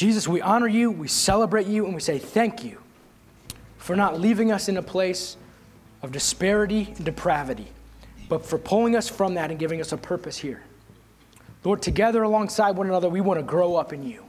Jesus, 0.00 0.26
we 0.26 0.40
honor 0.40 0.66
you, 0.66 0.90
we 0.90 1.08
celebrate 1.08 1.66
you, 1.66 1.84
and 1.84 1.94
we 1.94 2.00
say 2.00 2.18
thank 2.18 2.64
you 2.64 2.78
for 3.76 3.94
not 3.94 4.18
leaving 4.18 4.50
us 4.50 4.66
in 4.66 4.78
a 4.78 4.82
place 4.82 5.36
of 6.00 6.10
disparity 6.10 6.94
and 6.96 7.04
depravity, 7.04 7.68
but 8.26 8.46
for 8.46 8.56
pulling 8.56 8.96
us 8.96 9.10
from 9.10 9.34
that 9.34 9.50
and 9.50 9.60
giving 9.60 9.78
us 9.78 9.92
a 9.92 9.98
purpose 9.98 10.38
here. 10.38 10.62
Lord, 11.64 11.82
together 11.82 12.22
alongside 12.22 12.78
one 12.78 12.86
another, 12.86 13.10
we 13.10 13.20
want 13.20 13.40
to 13.40 13.44
grow 13.44 13.76
up 13.76 13.92
in 13.92 14.02
you. 14.02 14.24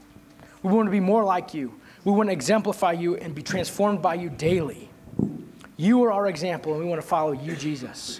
We 0.62 0.74
want 0.74 0.88
to 0.88 0.92
be 0.92 1.00
more 1.00 1.24
like 1.24 1.54
you. 1.54 1.74
We 2.04 2.12
want 2.12 2.28
to 2.28 2.34
exemplify 2.34 2.92
you 2.92 3.16
and 3.16 3.34
be 3.34 3.42
transformed 3.42 4.02
by 4.02 4.16
you 4.16 4.30
daily. 4.30 4.90
You 5.78 6.04
are 6.04 6.12
our 6.12 6.28
example, 6.28 6.74
and 6.74 6.84
we 6.84 6.90
want 6.90 7.02
to 7.02 7.08
follow 7.08 7.32
you, 7.32 7.56
Jesus. 7.56 8.20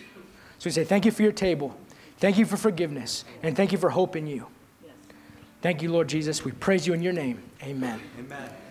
So 0.58 0.70
we 0.70 0.72
say, 0.72 0.86
Thank 0.86 1.04
you 1.04 1.12
for 1.12 1.22
your 1.22 1.34
table. 1.34 1.78
Thank 2.18 2.38
you 2.38 2.46
for 2.46 2.56
forgiveness, 2.56 3.26
and 3.44 3.58
thank 3.58 3.74
you 3.74 3.78
for 3.78 3.90
hope 3.90 4.16
in 4.16 4.26
you. 4.26 4.48
Thank 5.62 5.82
you, 5.82 5.92
Lord 5.92 6.08
Jesus. 6.08 6.44
We 6.44 6.52
praise 6.54 6.88
you 6.88 6.94
in 6.94 7.02
your 7.02 7.14
name. 7.14 7.42
Amen. 7.64 8.02
Amen. 8.20 8.52